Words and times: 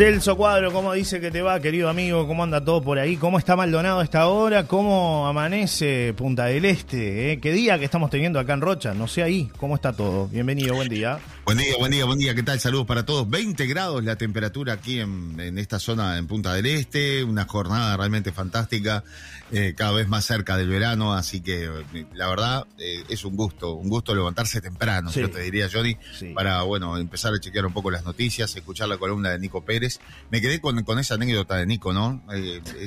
Celso 0.00 0.34
Cuadro, 0.34 0.72
¿cómo 0.72 0.94
dice 0.94 1.20
que 1.20 1.30
te 1.30 1.42
va, 1.42 1.60
querido 1.60 1.90
amigo? 1.90 2.26
¿Cómo 2.26 2.42
anda 2.42 2.64
todo 2.64 2.80
por 2.80 2.98
ahí? 2.98 3.18
¿Cómo 3.18 3.38
está 3.38 3.54
Maldonado 3.54 4.00
esta 4.00 4.28
hora? 4.28 4.66
¿Cómo 4.66 5.26
amanece 5.26 6.14
Punta 6.16 6.46
del 6.46 6.64
Este? 6.64 7.32
eh? 7.32 7.38
¿Qué 7.38 7.52
día 7.52 7.78
que 7.78 7.84
estamos 7.84 8.08
teniendo 8.08 8.40
acá 8.40 8.54
en 8.54 8.62
Rocha? 8.62 8.94
No 8.94 9.06
sé 9.06 9.22
ahí, 9.22 9.50
¿cómo 9.58 9.74
está 9.74 9.92
todo? 9.92 10.26
Bienvenido, 10.28 10.74
buen 10.74 10.88
día. 10.88 11.18
Buen 11.50 11.58
día, 11.58 11.74
buen 11.80 11.90
día, 11.90 12.04
buen 12.04 12.18
día. 12.20 12.32
¿Qué 12.32 12.44
tal? 12.44 12.60
Saludos 12.60 12.86
para 12.86 13.04
todos. 13.04 13.28
20 13.28 13.66
grados 13.66 14.04
la 14.04 14.14
temperatura 14.14 14.74
aquí 14.74 15.00
en, 15.00 15.34
en 15.40 15.58
esta 15.58 15.80
zona 15.80 16.16
en 16.16 16.28
Punta 16.28 16.54
del 16.54 16.64
Este. 16.66 17.24
Una 17.24 17.44
jornada 17.44 17.96
realmente 17.96 18.30
fantástica, 18.30 19.02
eh, 19.50 19.74
cada 19.76 19.90
vez 19.90 20.06
más 20.06 20.24
cerca 20.24 20.56
del 20.56 20.68
verano. 20.68 21.12
Así 21.12 21.40
que 21.40 21.64
eh, 21.64 22.06
la 22.14 22.28
verdad 22.28 22.66
eh, 22.78 23.02
es 23.08 23.24
un 23.24 23.34
gusto, 23.34 23.74
un 23.74 23.88
gusto 23.88 24.14
levantarse 24.14 24.60
temprano, 24.60 25.10
Sí. 25.10 25.22
yo 25.22 25.28
te 25.30 25.40
diría, 25.40 25.68
Johnny, 25.72 25.96
Sí. 26.16 26.26
para 26.34 26.62
bueno 26.62 26.96
empezar 26.96 27.34
a 27.34 27.40
chequear 27.40 27.66
un 27.66 27.72
poco 27.72 27.90
las 27.90 28.04
noticias, 28.04 28.54
escuchar 28.54 28.86
la 28.88 28.96
columna 28.98 29.30
de 29.30 29.40
Nico 29.40 29.64
Pérez. 29.64 29.98
Me 30.30 30.40
quedé 30.40 30.60
con, 30.60 30.84
con 30.84 31.00
esa 31.00 31.14
anécdota 31.14 31.56
de 31.56 31.66
Nico, 31.66 31.92
¿no? 31.92 32.22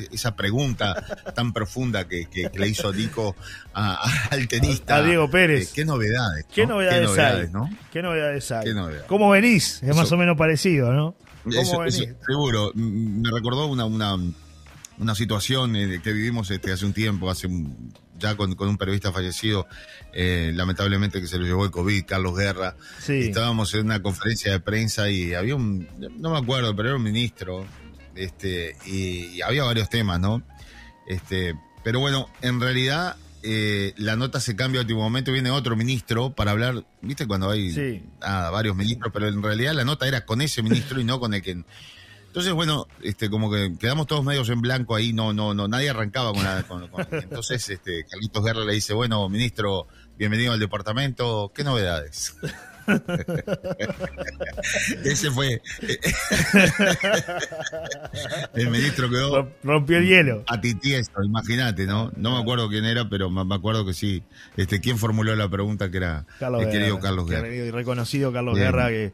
Esa 0.09 0.37
pregunta 0.37 1.05
tan 1.35 1.51
profunda 1.51 2.07
que, 2.07 2.27
que- 2.27 2.49
que 2.49 2.59
le 2.59 2.69
hizo 2.69 2.93
Nico 2.93 3.35
a- 3.73 3.95
a- 3.95 4.27
al 4.31 4.47
tenista. 4.47 4.95
A 4.95 5.03
Diego 5.03 5.29
Pérez. 5.29 5.73
Qué 5.73 5.83
novedades. 5.83 6.45
¿Qué 6.53 6.65
¿no? 6.65 6.75
novedades, 6.75 7.17
hay? 7.19 7.49
¿no? 7.51 7.69
¿Qué 7.91 8.01
novedades 8.01 8.52
¿Cómo 9.07 9.29
venís? 9.29 9.81
Es 9.83 9.95
más 9.95 10.05
Eso- 10.07 10.15
o 10.15 10.17
menos 10.17 10.37
parecido, 10.37 10.91
¿no? 10.93 11.15
¿Cómo 11.43 11.55
Eso- 11.59 11.79
venís? 11.79 11.99
eso, 11.99 12.15
seguro. 12.27 12.71
Me 12.75 13.29
recordó 13.31 13.67
una, 13.67 13.85
una, 13.85 14.17
una 14.97 15.15
situación 15.15 15.75
eh, 15.75 15.99
que 16.03 16.13
vivimos 16.13 16.49
este, 16.51 16.71
hace 16.71 16.85
un 16.85 16.93
tiempo, 16.93 17.29
hace 17.29 17.47
un- 17.47 17.93
ya 18.19 18.37
con, 18.37 18.55
con 18.55 18.69
un 18.69 18.77
periodista 18.77 19.11
fallecido, 19.11 19.67
eh, 20.13 20.51
lamentablemente 20.55 21.19
que 21.19 21.27
se 21.27 21.37
lo 21.37 21.45
llevó 21.45 21.65
el 21.65 21.71
COVID, 21.71 22.05
Carlos 22.05 22.37
Guerra. 22.37 22.75
Sí. 22.99 23.13
Estábamos 23.23 23.73
en 23.73 23.85
una 23.85 24.01
conferencia 24.01 24.51
de 24.51 24.59
prensa 24.61 25.09
y 25.09 25.33
había 25.33 25.55
un, 25.55 25.87
no 26.19 26.29
me 26.31 26.37
acuerdo, 26.37 26.73
pero 26.75 26.89
era 26.89 26.97
un 26.97 27.03
ministro, 27.03 27.65
este, 28.15 28.77
y, 28.85 29.25
y 29.35 29.41
había 29.41 29.63
varios 29.63 29.89
temas, 29.89 30.19
¿no? 30.21 30.41
Este, 31.07 31.55
pero 31.83 31.99
bueno, 31.99 32.27
en 32.41 32.61
realidad 32.61 33.17
eh, 33.43 33.93
la 33.97 34.15
nota 34.15 34.39
se 34.39 34.55
cambia 34.55 34.79
a 34.79 34.83
último 34.83 35.01
momento, 35.01 35.31
viene 35.31 35.51
otro 35.51 35.75
ministro 35.75 36.31
para 36.33 36.51
hablar, 36.51 36.83
¿viste? 37.01 37.27
Cuando 37.27 37.49
hay 37.49 37.71
Sí. 37.71 38.03
varios 38.19 38.75
ministros, 38.75 39.11
pero 39.13 39.27
en 39.27 39.41
realidad 39.43 39.73
la 39.73 39.83
nota 39.83 40.07
era 40.07 40.25
con 40.25 40.41
ese 40.41 40.61
ministro 40.63 40.99
y 40.99 41.03
no 41.03 41.19
con 41.19 41.33
el 41.33 41.41
que. 41.41 41.63
Entonces, 42.27 42.53
bueno, 42.53 42.87
este, 43.03 43.29
como 43.29 43.51
que 43.51 43.75
quedamos 43.79 44.07
todos 44.07 44.23
medios 44.25 44.49
en 44.49 44.59
blanco 44.61 44.95
ahí, 44.95 45.13
no, 45.13 45.33
no, 45.33 45.53
no, 45.53 45.67
nadie 45.67 45.89
arrancaba 45.91 46.31
con 46.33 46.43
la. 46.43 46.63
con- 46.63 46.87
con- 46.87 47.05
entonces, 47.11 47.69
este, 47.69 48.05
Carlitos 48.09 48.43
Guerra 48.43 48.65
le 48.65 48.73
dice, 48.73 48.93
bueno, 48.93 49.29
ministro, 49.29 49.87
bienvenido 50.17 50.51
al 50.53 50.59
departamento, 50.59 51.51
¿qué 51.53 51.63
novedades? 51.63 52.35
Ese 55.03 55.29
fue. 55.31 55.61
el 58.55 58.69
ministro 58.69 59.09
quedó 59.09 59.43
Rom- 59.43 59.49
Rompió 59.63 59.97
el 59.97 60.07
hielo. 60.07 60.43
a 60.47 60.59
titiesto, 60.61 61.21
imagínate, 61.23 61.85
¿no? 61.85 62.11
No 62.15 62.35
me 62.35 62.41
acuerdo 62.41 62.69
quién 62.69 62.85
era, 62.85 63.09
pero 63.09 63.29
me 63.29 63.55
acuerdo 63.55 63.85
que 63.85 63.93
sí. 63.93 64.23
Este, 64.57 64.79
¿quién 64.79 64.97
formuló 64.97 65.35
la 65.35 65.49
pregunta 65.49 65.89
que 65.91 65.97
era 65.97 66.25
Carlos 66.39 66.61
el 66.61 66.67
Guerra. 66.67 66.79
querido 66.79 66.99
Carlos 66.99 67.27
Guerra? 67.29 67.43
Querido 67.43 67.65
y 67.65 67.71
reconocido 67.71 68.31
Carlos 68.33 68.55
Bien. 68.55 68.67
Guerra, 68.67 68.89
que 68.89 69.13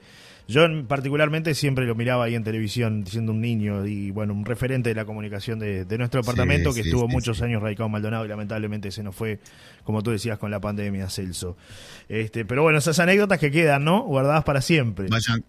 yo 0.50 0.66
en- 0.66 0.88
particularmente 0.88 1.54
siempre 1.54 1.86
lo 1.86 1.94
miraba 1.96 2.26
ahí 2.26 2.36
en 2.36 2.44
televisión, 2.44 3.06
siendo 3.08 3.32
un 3.32 3.40
niño 3.42 3.86
y 3.86 4.12
bueno, 4.12 4.34
un 4.34 4.46
referente 4.46 4.90
de 4.90 4.96
la 4.96 5.06
comunicación 5.06 5.60
de, 5.60 5.86
de 5.86 5.98
nuestro 5.98 6.22
departamento, 6.22 6.74
que 6.74 6.82
sí, 6.84 6.90
estuvo 6.90 7.06
sí, 7.08 7.12
muchos 7.14 7.42
años 7.42 7.62
radicado 7.62 7.86
en 7.86 7.92
Maldonado 7.92 8.26
y 8.26 8.28
lamentablemente 8.30 8.90
se 8.92 9.04
nos 9.04 9.16
fue, 9.16 9.40
como 9.84 10.02
tú 10.02 10.12
decías, 10.12 10.40
con 10.40 10.50
la 10.50 10.60
pandemia, 10.60 11.10
Celso. 11.10 11.56
Este, 12.08 12.46
pero 12.46 12.64
bueno, 12.64 12.80
esas 12.80 12.98
anécdotas 13.00 13.38
que 13.40 13.52
quedan, 13.52 13.84
¿no? 13.84 14.02
Guardadas 14.04 14.44
para 14.44 14.62
siempre. 14.62 15.08
Vayan, 15.10 15.44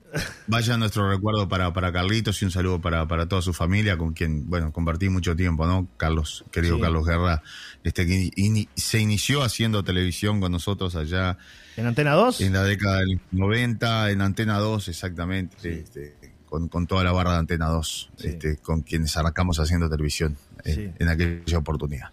vaya 0.46 0.76
nuestro 0.76 1.10
recuerdo 1.10 1.48
para, 1.48 1.72
para 1.72 1.90
Carlitos 1.92 2.42
y 2.42 2.44
un 2.44 2.50
saludo 2.50 2.80
para, 2.80 3.06
para 3.08 3.26
toda 3.26 3.40
su 3.40 3.52
familia, 3.54 3.96
con 3.96 4.12
quien, 4.12 4.48
bueno, 4.50 4.70
compartí 4.72 5.08
mucho 5.08 5.34
tiempo, 5.34 5.66
¿no? 5.66 5.88
Carlos, 5.96 6.44
querido. 6.50 6.78
Carlos 6.78 7.06
Guerra, 7.06 7.42
este, 7.84 8.06
que 8.06 8.30
se 8.74 9.00
inició 9.00 9.42
haciendo 9.42 9.82
televisión 9.82 10.40
con 10.40 10.52
nosotros 10.52 10.94
allá 10.96 11.38
¿En 11.76 11.86
Antena 11.86 12.12
2? 12.12 12.40
en 12.42 12.52
la 12.52 12.62
década 12.64 12.98
del 12.98 13.20
90, 13.32 14.10
en 14.10 14.20
Antena 14.20 14.58
2, 14.58 14.88
exactamente, 14.90 15.80
este, 15.80 16.16
con, 16.46 16.68
con 16.68 16.86
toda 16.86 17.02
la 17.04 17.12
barra 17.12 17.32
de 17.32 17.38
Antena 17.38 17.66
2, 17.68 18.10
Sí. 18.16 18.28
este, 18.28 18.56
con 18.58 18.82
quienes 18.82 19.16
arrancamos 19.16 19.58
haciendo 19.60 19.88
televisión 19.88 20.36
en, 20.64 20.74
Sí. 20.74 20.92
en 20.98 21.08
aquella 21.08 21.58
oportunidad. 21.58 22.08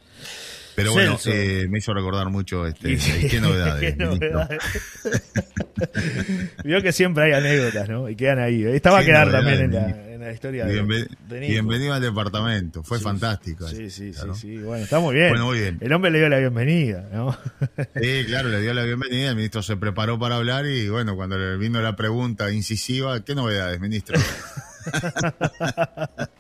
Pero 0.78 0.92
bueno, 0.92 1.18
eh, 1.26 1.66
me 1.72 1.80
hizo 1.80 1.92
recordar 1.92 2.30
mucho 2.30 2.68
este, 2.68 2.92
Y- 2.92 2.98
qué 3.28 3.42
novedades. 3.42 3.96
qué 3.96 4.06
novedades. 4.06 4.60
Vio 6.64 6.84
que 6.84 6.92
siempre 6.92 7.24
hay 7.24 7.32
anécdotas, 7.34 7.90
¿no? 7.90 8.08
Y 8.08 8.16
quedan 8.16 8.38
ahí. 8.38 8.64
Esta 8.64 8.92
va 8.92 9.00
a 9.00 9.04
quedar 9.04 9.32
también 9.32 9.60
en 9.60 9.74
la, 9.74 9.80
ministro. 9.82 10.06
en 10.14 10.20
la 10.22 10.32
historia 10.32 10.66
de, 10.66 10.84
Nico. 10.84 11.08
bienvenido 11.48 11.94
al 11.96 12.02
departamento, 12.04 12.84
fue 12.84 13.00
Sí, 13.00 13.04
fantástico. 13.04 13.68
Sí, 13.68 13.90
sí, 13.90 14.12
claro. 14.12 14.36
sí, 14.36 14.42
sí. 14.42 14.58
Bueno, 14.60 14.84
está 14.84 15.00
muy 15.00 15.16
bien. 15.16 15.30
Bueno, 15.30 15.46
muy 15.48 15.58
bien. 15.60 15.80
El 15.82 15.92
hombre 15.94 16.12
le 16.12 16.20
dio 16.20 16.30
la 16.30 16.38
bienvenida, 16.38 17.10
¿no? 17.12 17.36
Sí, 18.00 18.26
claro, 18.28 18.50
le 18.50 18.62
dio 18.62 18.76
la 18.76 18.84
bienvenida, 18.84 19.30
el 19.30 19.36
ministro 19.36 19.64
se 19.64 19.78
preparó 19.78 20.20
para 20.20 20.36
hablar 20.36 20.68
y 20.68 20.90
bueno, 20.90 21.16
cuando 21.16 21.40
le 21.40 21.58
vino 21.58 21.82
la 21.82 21.96
pregunta 21.96 22.52
incisiva, 22.52 23.20
¿qué 23.26 23.34
novedades, 23.34 23.80
ministro? 23.80 24.20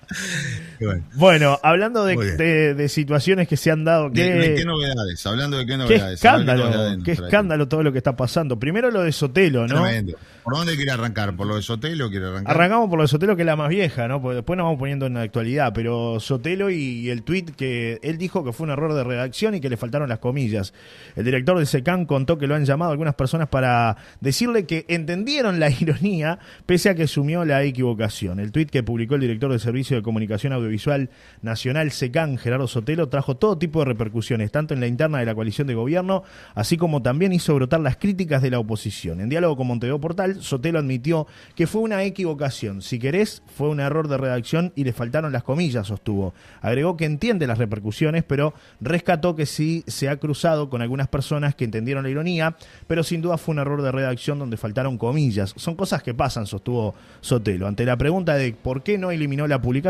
Bueno, 0.79 1.03
Bueno, 1.15 1.59
hablando 1.63 2.05
de, 2.05 2.15
de- 2.37 2.73
de 2.73 2.89
situaciones 2.89 3.47
que 3.47 3.57
se 3.57 3.71
han 3.71 3.83
dado, 3.83 4.09
¿de- 4.09 4.13
qué, 4.21 4.33
de 4.33 4.55
qué 4.55 4.65
novedades? 4.65 5.25
Hablando 5.25 5.57
de 5.57 5.65
qué 5.65 5.71
qué 5.71 5.77
novedades. 5.77 6.01
Ver 6.01 6.13
escándalo, 6.13 7.03
qué 7.03 7.15
trae. 7.15 7.25
escándalo 7.27 7.67
todo 7.67 7.83
lo 7.83 7.91
que 7.91 7.97
está 7.97 8.15
pasando. 8.15 8.59
Primero 8.59 8.91
lo 8.91 9.01
de 9.03 9.11
Sotelo, 9.11 9.67
¿no? 9.67 9.81
Tremendo. 9.81 10.17
¿Por 10.43 10.55
dónde 10.55 10.75
quiere 10.77 10.91
arrancar? 10.91 11.35
¿Por 11.35 11.45
lo 11.47 11.55
de 11.57 11.61
Sotelo 11.61 12.09
quiere 12.09 12.27
arrancar? 12.27 12.55
Arrancamos 12.55 12.89
por 12.89 12.97
lo 12.99 13.03
de 13.03 13.07
Sotelo, 13.09 13.35
que 13.35 13.41
es 13.41 13.45
la 13.45 13.55
más 13.57 13.67
vieja, 13.69 14.07
¿no? 14.07 14.21
Porque 14.21 14.35
después 14.35 14.55
nos 14.55 14.65
vamos 14.65 14.79
poniendo 14.79 15.05
en 15.05 15.15
la 15.15 15.21
actualidad. 15.21 15.73
Pero 15.73 16.19
Sotelo 16.21 16.69
y 16.69 17.09
el 17.09 17.23
tuit 17.23 17.51
que 17.55 17.99
él 18.01 18.17
dijo 18.17 18.45
que 18.45 18.53
fue 18.53 18.65
un 18.65 18.71
error 18.71 18.93
de 18.93 19.03
redacción 19.03 19.55
y 19.55 19.59
que 19.59 19.69
le 19.69 19.75
faltaron 19.77 20.07
las 20.07 20.19
comillas. 20.19 20.73
El 21.17 21.25
director 21.25 21.59
de 21.59 21.65
SECAN 21.65 22.05
contó 22.05 22.37
que 22.37 22.47
lo 22.47 22.55
han 22.55 22.63
llamado 22.65 22.91
algunas 22.91 23.15
personas 23.15 23.49
para 23.49 23.97
decirle 24.21 24.65
que 24.65 24.85
entendieron 24.87 25.59
la 25.59 25.69
ironía, 25.81 26.39
pese 26.65 26.89
a 26.89 26.95
que 26.95 27.03
asumió 27.03 27.43
la 27.43 27.63
equivocación. 27.63 28.39
El 28.39 28.51
tuit 28.53 28.69
que 28.69 28.83
publicó 28.83 29.15
el 29.15 29.21
director 29.21 29.51
del 29.51 29.59
Servicio 29.59 29.96
de 29.97 30.03
Comunicación 30.03 30.53
Audiovisual 30.53 31.09
Nacional 31.41 31.91
SECAN, 31.91 32.37
Gerardo 32.37 32.67
Sotelo, 32.67 33.09
trajo 33.09 33.37
todo 33.37 33.57
tipo 33.57 33.79
de 33.79 33.85
repercusiones, 33.85 34.51
tanto 34.51 34.73
en 34.73 34.79
la 34.79 34.87
interna 34.87 35.19
de 35.19 35.25
la 35.25 35.35
coalición 35.35 35.67
de 35.67 35.75
gobierno, 35.75 36.23
así 36.55 36.77
como 36.77 37.01
también 37.01 37.33
hizo 37.33 37.53
brotar 37.55 37.79
las 37.79 37.97
críticas 37.97 38.41
de 38.41 38.51
la 38.51 38.59
oposición. 38.59 39.19
En 39.19 39.29
diálogo 39.29 39.57
con 39.57 39.67
Montevideo 39.67 39.99
Portal, 39.99 40.41
Sotelo 40.41 40.79
admitió 40.79 41.27
que 41.55 41.67
fue 41.67 41.81
una 41.81 42.03
equivocación. 42.03 42.81
Si 42.81 42.99
querés, 42.99 43.43
fue 43.55 43.69
un 43.69 43.79
error 43.79 44.07
de 44.07 44.17
redacción 44.17 44.73
y 44.75 44.83
le 44.83 44.93
faltaron 44.93 45.31
las 45.31 45.43
comillas, 45.43 45.87
sostuvo. 45.87 46.33
Agregó 46.61 46.97
que 46.97 47.05
entiende 47.05 47.47
las 47.47 47.57
repercusiones, 47.57 48.23
pero 48.23 48.53
rescató 48.81 49.35
que 49.35 49.45
sí 49.45 49.83
se 49.87 50.09
ha 50.09 50.17
cruzado 50.17 50.69
con 50.69 50.81
algunas 50.81 51.07
personas 51.07 51.55
que 51.55 51.65
entendieron 51.65 52.03
la 52.03 52.09
ironía, 52.09 52.55
pero 52.87 53.03
sin 53.03 53.21
duda 53.21 53.37
fue 53.37 53.53
un 53.53 53.59
error 53.59 53.81
de 53.81 53.91
redacción 53.91 54.39
donde 54.39 54.57
faltaron 54.57 54.97
comillas. 54.97 55.53
Son 55.55 55.75
cosas 55.75 56.03
que 56.03 56.13
pasan, 56.13 56.45
sostuvo 56.45 56.95
Sotelo. 57.21 57.67
Ante 57.67 57.85
la 57.85 57.97
pregunta 57.97 58.35
de 58.35 58.53
por 58.53 58.83
qué 58.83 58.97
no 58.97 59.11
eliminó 59.11 59.47
la 59.47 59.61
publicación, 59.61 59.86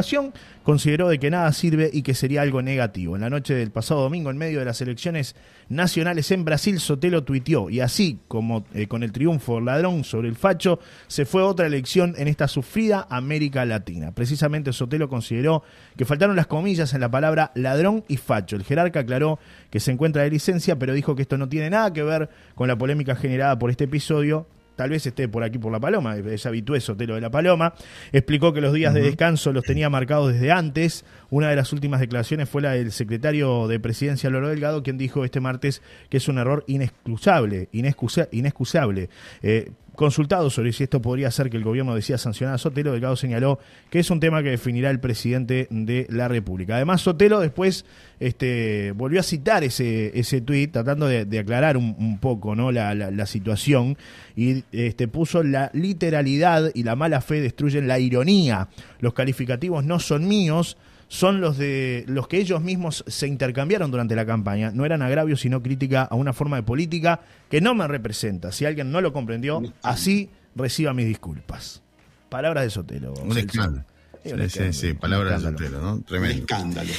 consideró 0.64 1.10
de 1.10 1.20
que 1.20 1.30
nada 1.30 1.52
sirve 1.54 1.90
y 1.92 2.02
que 2.02 2.14
sería 2.14 2.42
algo 2.42 2.62
negativo. 2.62 3.16
En 3.16 3.22
la 3.22 3.30
noche 3.30 3.54
del 3.54 3.72
pasado 3.72 4.02
domingo, 4.02 4.30
en 4.30 4.38
medio 4.38 4.60
de 4.60 4.66
las 4.66 4.82
elecciones 4.82 5.36
nacionales 5.70 6.32
en 6.32 6.46
Brasil, 6.46 6.80
Sotelo 6.80 7.24
tuiteó, 7.24 7.70
y 7.70 7.80
así 7.80 8.20
como 8.28 8.66
eh, 8.74 8.88
con 8.88 9.04
el 9.04 9.12
triunfo 9.12 9.56
del 9.56 9.66
ladrón 9.66 10.04
sobre 10.04 10.30
el 10.30 10.36
facho, 10.36 10.80
se 11.08 11.26
fue 11.26 11.42
otra 11.44 11.68
elección 11.68 12.16
en 12.18 12.28
esta 12.28 12.48
sufrida 12.48 13.08
América 13.10 13.66
Latina. 13.66 14.12
Precisamente 14.12 14.74
Sotelo 14.74 15.10
consideró 15.10 15.64
que 15.96 16.06
faltaron 16.06 16.36
las 16.36 16.48
comillas 16.48 16.94
en 16.94 17.02
la 17.02 17.12
palabra 17.12 17.52
ladrón 17.56 18.04
y 18.08 18.18
facho. 18.18 18.56
El 18.56 18.64
jerarca 18.64 19.02
aclaró 19.02 19.40
que 19.70 19.80
se 19.80 19.92
encuentra 19.92 20.24
de 20.24 20.30
licencia, 20.30 20.78
pero 20.78 20.94
dijo 20.94 21.16
que 21.16 21.22
esto 21.24 21.38
no 21.38 21.50
tiene 21.50 21.70
nada 21.70 21.92
que 21.94 22.04
ver 22.04 22.30
con 22.56 22.68
la 22.68 22.78
polémica 22.78 23.16
generada 23.16 23.58
por 23.58 23.70
este 23.70 23.86
episodio, 23.86 24.48
Tal 24.78 24.90
vez 24.92 25.06
esté 25.06 25.28
por 25.28 25.44
aquí 25.44 25.58
por 25.58 25.72
la 25.74 25.80
Paloma, 25.82 26.16
es 26.16 26.46
habitué 26.46 26.80
Sotelo 26.80 27.16
de 27.16 27.22
la 27.22 27.30
Paloma. 27.30 27.74
Explicó 28.14 28.54
que 28.54 28.62
los 28.62 28.72
días 28.74 28.94
de 28.94 29.02
descanso 29.02 29.52
los 29.52 29.64
tenía 29.66 29.90
marcados 29.90 30.32
desde 30.32 30.52
antes. 30.52 31.04
Una 31.30 31.50
de 31.50 31.58
las 31.58 31.74
últimas 31.74 32.00
declaraciones 32.00 32.48
fue 32.48 32.62
la 32.62 32.72
del 32.72 32.92
secretario 32.94 33.68
de 33.68 33.80
Presidencia, 33.82 34.30
Loro 34.30 34.48
Delgado, 34.48 34.84
quien 34.84 34.98
dijo 34.98 35.26
este 35.26 35.42
martes 35.42 35.82
que 36.10 36.18
es 36.18 36.28
un 36.30 36.38
error 36.38 36.64
inexcusable, 36.68 37.68
inexcusa- 37.74 38.30
inexcusable. 38.32 39.10
Eh, 39.42 39.72
Consultado 39.98 40.52
sobre 40.52 40.74
si 40.74 40.84
esto 40.84 41.02
podría 41.02 41.30
hacer 41.30 41.50
que 41.50 41.58
el 41.58 41.64
gobierno 41.64 41.96
decida 41.96 42.20
sancionar 42.20 42.54
a 42.54 42.58
Sotelo, 42.60 42.92
Delgado 42.92 43.16
señaló 43.16 43.58
que 43.90 43.98
es 43.98 44.12
un 44.12 44.20
tema 44.20 44.44
que 44.44 44.50
definirá 44.52 44.92
el 44.92 45.00
presidente 45.00 45.68
de 45.72 46.06
la 46.12 46.28
República. 46.28 46.76
Además, 46.76 47.02
Sotelo 47.02 47.40
después 47.40 47.84
este, 48.20 48.92
volvió 48.92 49.20
a 49.20 49.24
citar 49.24 49.64
ese, 49.64 50.18
ese 50.18 50.40
tuit, 50.42 50.72
tratando 50.72 51.08
de, 51.08 51.40
aclarar 51.40 51.78
un, 51.78 51.96
un 51.98 52.20
poco 52.20 52.56
¿no? 52.56 52.72
la, 52.72 52.94
la- 52.94 53.10
la 53.10 53.26
situación, 53.26 53.98
y 54.36 54.64
este, 54.72 55.08
puso 55.08 55.42
la 55.42 55.72
literalidad 55.74 56.70
y 56.76 56.84
la 56.84 56.96
mala 56.96 57.20
fe 57.20 57.42
destruyen 57.42 57.88
la 57.88 57.98
ironía. 57.98 58.68
Los 59.00 59.14
calificativos 59.16 59.84
no 59.84 60.00
son 60.00 60.28
míos, 60.28 60.78
son 61.10 61.40
los 61.42 61.58
de 61.58 62.04
los 62.08 62.28
que 62.28 62.38
ellos 62.38 62.62
mismos 62.62 63.04
se 63.08 63.28
intercambiaron 63.28 63.92
durante 63.92 64.16
la 64.16 64.26
campaña. 64.26 64.72
No 64.72 64.86
eran 64.86 65.02
agravios, 65.02 65.40
sino 65.42 65.62
crítica 65.64 66.04
a 66.04 66.16
una 66.16 66.34
forma 66.34 66.58
de 66.58 66.64
política 66.64 67.22
que 67.50 67.62
no 67.62 67.74
me 67.76 67.88
representa. 67.88 68.52
Si 68.52 68.66
alguien 68.66 68.92
no 68.92 69.00
lo 69.02 69.14
comprendió, 69.14 69.62
así 69.84 70.30
reciba 70.56 70.94
mis 70.94 71.08
disculpas. 71.08 71.82
Palabras 72.30 72.66
de 72.66 72.70
Sotelo. 72.72 73.14
Un 73.14 73.38
escándalo. 73.38 73.86
Sí, 74.24 74.34
sí, 74.50 74.74
sí, 74.74 74.94
palabras 74.94 75.42
de 75.42 75.48
soltero, 75.48 75.80
¿no? 75.82 76.02
Tremendo. 76.02 76.40
escándalo. 76.40 76.90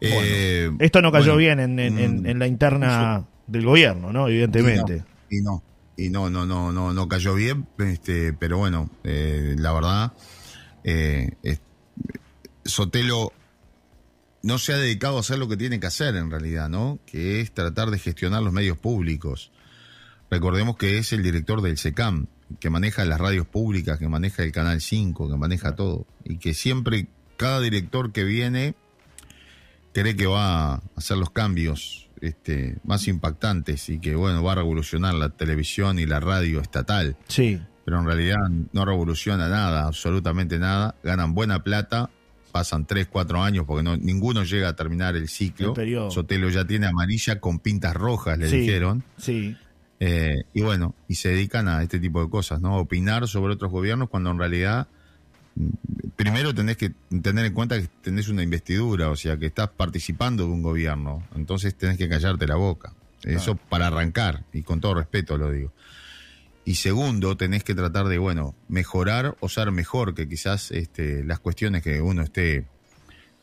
Eh, 0.00 0.68
Esto 0.80 1.00
no 1.02 1.12
cayó 1.12 1.34
bueno, 1.34 1.38
bien 1.38 1.60
en, 1.60 1.78
en- 1.78 1.98
en- 2.00 2.22
mm, 2.22 2.26
en 2.26 2.38
la 2.40 2.46
interna 2.48 3.24
del 3.46 3.64
gobierno, 3.64 4.12
¿no? 4.12 4.26
Evidentemente. 4.26 5.04
Y 5.30 5.40
no, 5.40 5.62
y 5.96 6.10
no, 6.10 6.28
no, 6.30 6.44
no, 6.46 6.72
no, 6.72 6.92
no 6.92 7.06
cayó 7.08 7.36
bien, 7.36 7.68
este, 7.78 8.32
pero 8.32 8.58
bueno, 8.58 8.90
eh, 9.04 9.54
la 9.56 9.72
verdad, 9.72 10.12
eh, 10.82 11.30
Sotelo 12.64 13.32
no 14.44 14.58
se 14.58 14.74
ha 14.74 14.76
dedicado 14.76 15.16
a 15.16 15.20
hacer 15.20 15.38
lo 15.38 15.48
que 15.48 15.56
tiene 15.56 15.80
que 15.80 15.86
hacer 15.86 16.14
en 16.16 16.30
realidad, 16.30 16.68
¿no? 16.68 16.98
Que 17.06 17.40
es 17.40 17.52
tratar 17.52 17.90
de 17.90 17.98
gestionar 17.98 18.42
los 18.42 18.52
medios 18.52 18.76
públicos. 18.76 19.50
Recordemos 20.30 20.76
que 20.76 20.98
es 20.98 21.12
el 21.14 21.22
director 21.22 21.62
del 21.62 21.78
SECAM, 21.78 22.26
que 22.60 22.68
maneja 22.68 23.06
las 23.06 23.18
radios 23.18 23.46
públicas, 23.46 23.98
que 23.98 24.06
maneja 24.06 24.42
el 24.42 24.52
Canal 24.52 24.82
5, 24.82 25.30
que 25.30 25.36
maneja 25.36 25.74
todo. 25.74 26.06
Y 26.24 26.36
que 26.36 26.52
siempre, 26.52 27.06
cada 27.38 27.60
director 27.60 28.12
que 28.12 28.24
viene, 28.24 28.74
cree 29.94 30.14
que 30.14 30.26
va 30.26 30.74
a 30.74 30.82
hacer 30.94 31.16
los 31.16 31.30
cambios 31.30 32.10
este, 32.20 32.76
más 32.84 33.08
impactantes 33.08 33.88
y 33.88 33.98
que, 33.98 34.14
bueno, 34.14 34.42
va 34.42 34.52
a 34.52 34.56
revolucionar 34.56 35.14
la 35.14 35.30
televisión 35.30 35.98
y 35.98 36.04
la 36.04 36.20
radio 36.20 36.60
estatal. 36.60 37.16
Sí. 37.28 37.60
Pero 37.86 38.00
en 38.00 38.06
realidad 38.06 38.48
no 38.72 38.84
revoluciona 38.84 39.48
nada, 39.48 39.86
absolutamente 39.86 40.58
nada. 40.58 40.96
Ganan 41.02 41.34
buena 41.34 41.62
plata, 41.62 42.10
pasan 42.54 42.86
3, 42.86 43.08
4 43.10 43.42
años 43.42 43.64
porque 43.66 43.82
no, 43.82 43.96
ninguno 43.96 44.44
llega 44.44 44.68
a 44.68 44.76
terminar 44.76 45.16
el 45.16 45.28
ciclo. 45.28 45.74
El. 45.76 46.08
Sotelo 46.12 46.48
ya 46.50 46.64
tiene 46.64 46.86
amarilla 46.86 47.40
con 47.40 47.58
pintas 47.58 47.94
rojas, 47.94 48.38
le 48.38 48.48
Sí. 48.48 48.58
dijeron. 48.58 49.02
Sí. 49.16 49.56
Eh, 49.98 50.44
y 50.52 50.60
bueno, 50.60 50.94
y 51.08 51.16
se 51.16 51.30
dedican 51.30 51.66
a 51.66 51.82
este 51.82 51.98
tipo 51.98 52.22
de 52.22 52.30
cosas, 52.30 52.60
¿no? 52.60 52.76
Opinar 52.78 53.26
sobre 53.26 53.54
otros 53.54 53.72
gobiernos 53.72 54.08
cuando 54.08 54.30
en 54.30 54.38
realidad 54.38 54.86
mm, 55.56 55.68
primero 56.14 56.54
tenés 56.54 56.76
que 56.76 56.92
tener 57.22 57.44
en 57.44 57.54
cuenta 57.54 57.80
que 57.80 57.88
tenés 58.02 58.28
una 58.28 58.44
investidura, 58.44 59.10
o 59.10 59.16
sea, 59.16 59.36
que 59.36 59.46
estás 59.46 59.70
participando 59.70 60.44
de 60.46 60.50
un 60.52 60.62
gobierno, 60.62 61.24
entonces 61.34 61.74
tenés 61.74 61.98
que 61.98 62.08
callarte 62.08 62.46
la 62.46 62.54
boca. 62.54 62.92
Eso 63.24 63.56
para 63.56 63.88
arrancar, 63.88 64.44
y 64.52 64.62
con 64.62 64.80
todo 64.80 64.94
respeto 64.94 65.36
lo 65.38 65.50
digo. 65.50 65.72
Y 66.64 66.76
segundo, 66.76 67.36
tenés 67.36 67.62
que 67.64 67.74
tratar 67.74 68.06
de, 68.08 68.18
bueno, 68.18 68.54
mejorar 68.68 69.36
o 69.40 69.48
ser 69.48 69.70
mejor 69.70 70.14
que 70.14 70.28
quizás 70.28 70.70
este, 70.70 71.22
las 71.24 71.38
cuestiones 71.40 71.82
que 71.82 72.00
uno 72.00 72.22
esté 72.22 72.64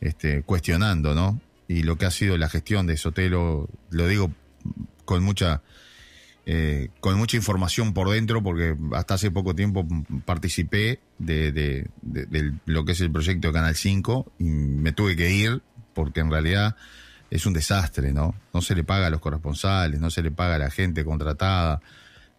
este, 0.00 0.42
cuestionando, 0.42 1.14
¿no? 1.14 1.40
Y 1.68 1.84
lo 1.84 1.96
que 1.96 2.06
ha 2.06 2.10
sido 2.10 2.36
la 2.36 2.48
gestión 2.48 2.86
de 2.86 2.96
Sotelo, 2.96 3.68
lo 3.90 4.08
digo 4.08 4.32
con 5.04 5.22
mucha 5.22 5.62
eh, 6.44 6.88
con 6.98 7.16
mucha 7.16 7.36
información 7.36 7.94
por 7.94 8.10
dentro, 8.10 8.42
porque 8.42 8.76
hasta 8.94 9.14
hace 9.14 9.30
poco 9.30 9.54
tiempo 9.54 9.86
participé 10.24 10.98
de, 11.18 11.52
de- 11.52 12.52
lo 12.66 12.84
que 12.84 12.92
es 12.92 13.00
el 13.00 13.12
proyecto 13.12 13.48
de 13.48 13.54
Canal 13.54 13.76
5 13.76 14.32
y 14.40 14.44
me 14.44 14.90
tuve 14.92 15.14
que 15.14 15.30
ir 15.30 15.62
porque 15.94 16.18
en 16.18 16.32
realidad 16.32 16.74
es 17.30 17.46
un 17.46 17.52
desastre, 17.52 18.12
¿no? 18.12 18.34
No 18.52 18.60
se 18.60 18.74
le 18.74 18.82
paga 18.82 19.06
a 19.06 19.10
los 19.10 19.20
corresponsales, 19.20 20.00
no 20.00 20.10
se 20.10 20.22
le 20.22 20.32
paga 20.32 20.56
a 20.56 20.58
la 20.58 20.70
gente 20.70 21.04
contratada. 21.04 21.80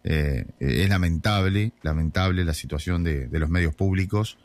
Eh, 0.04 0.44
es 0.60 0.88
lamentable, 0.88 1.72
lamentable 1.82 2.44
la 2.44 2.52
situación 2.54 3.02
de, 3.04 3.26
de 3.28 3.38
los 3.38 3.48
medios 3.48 3.74
públicos. 3.74 4.36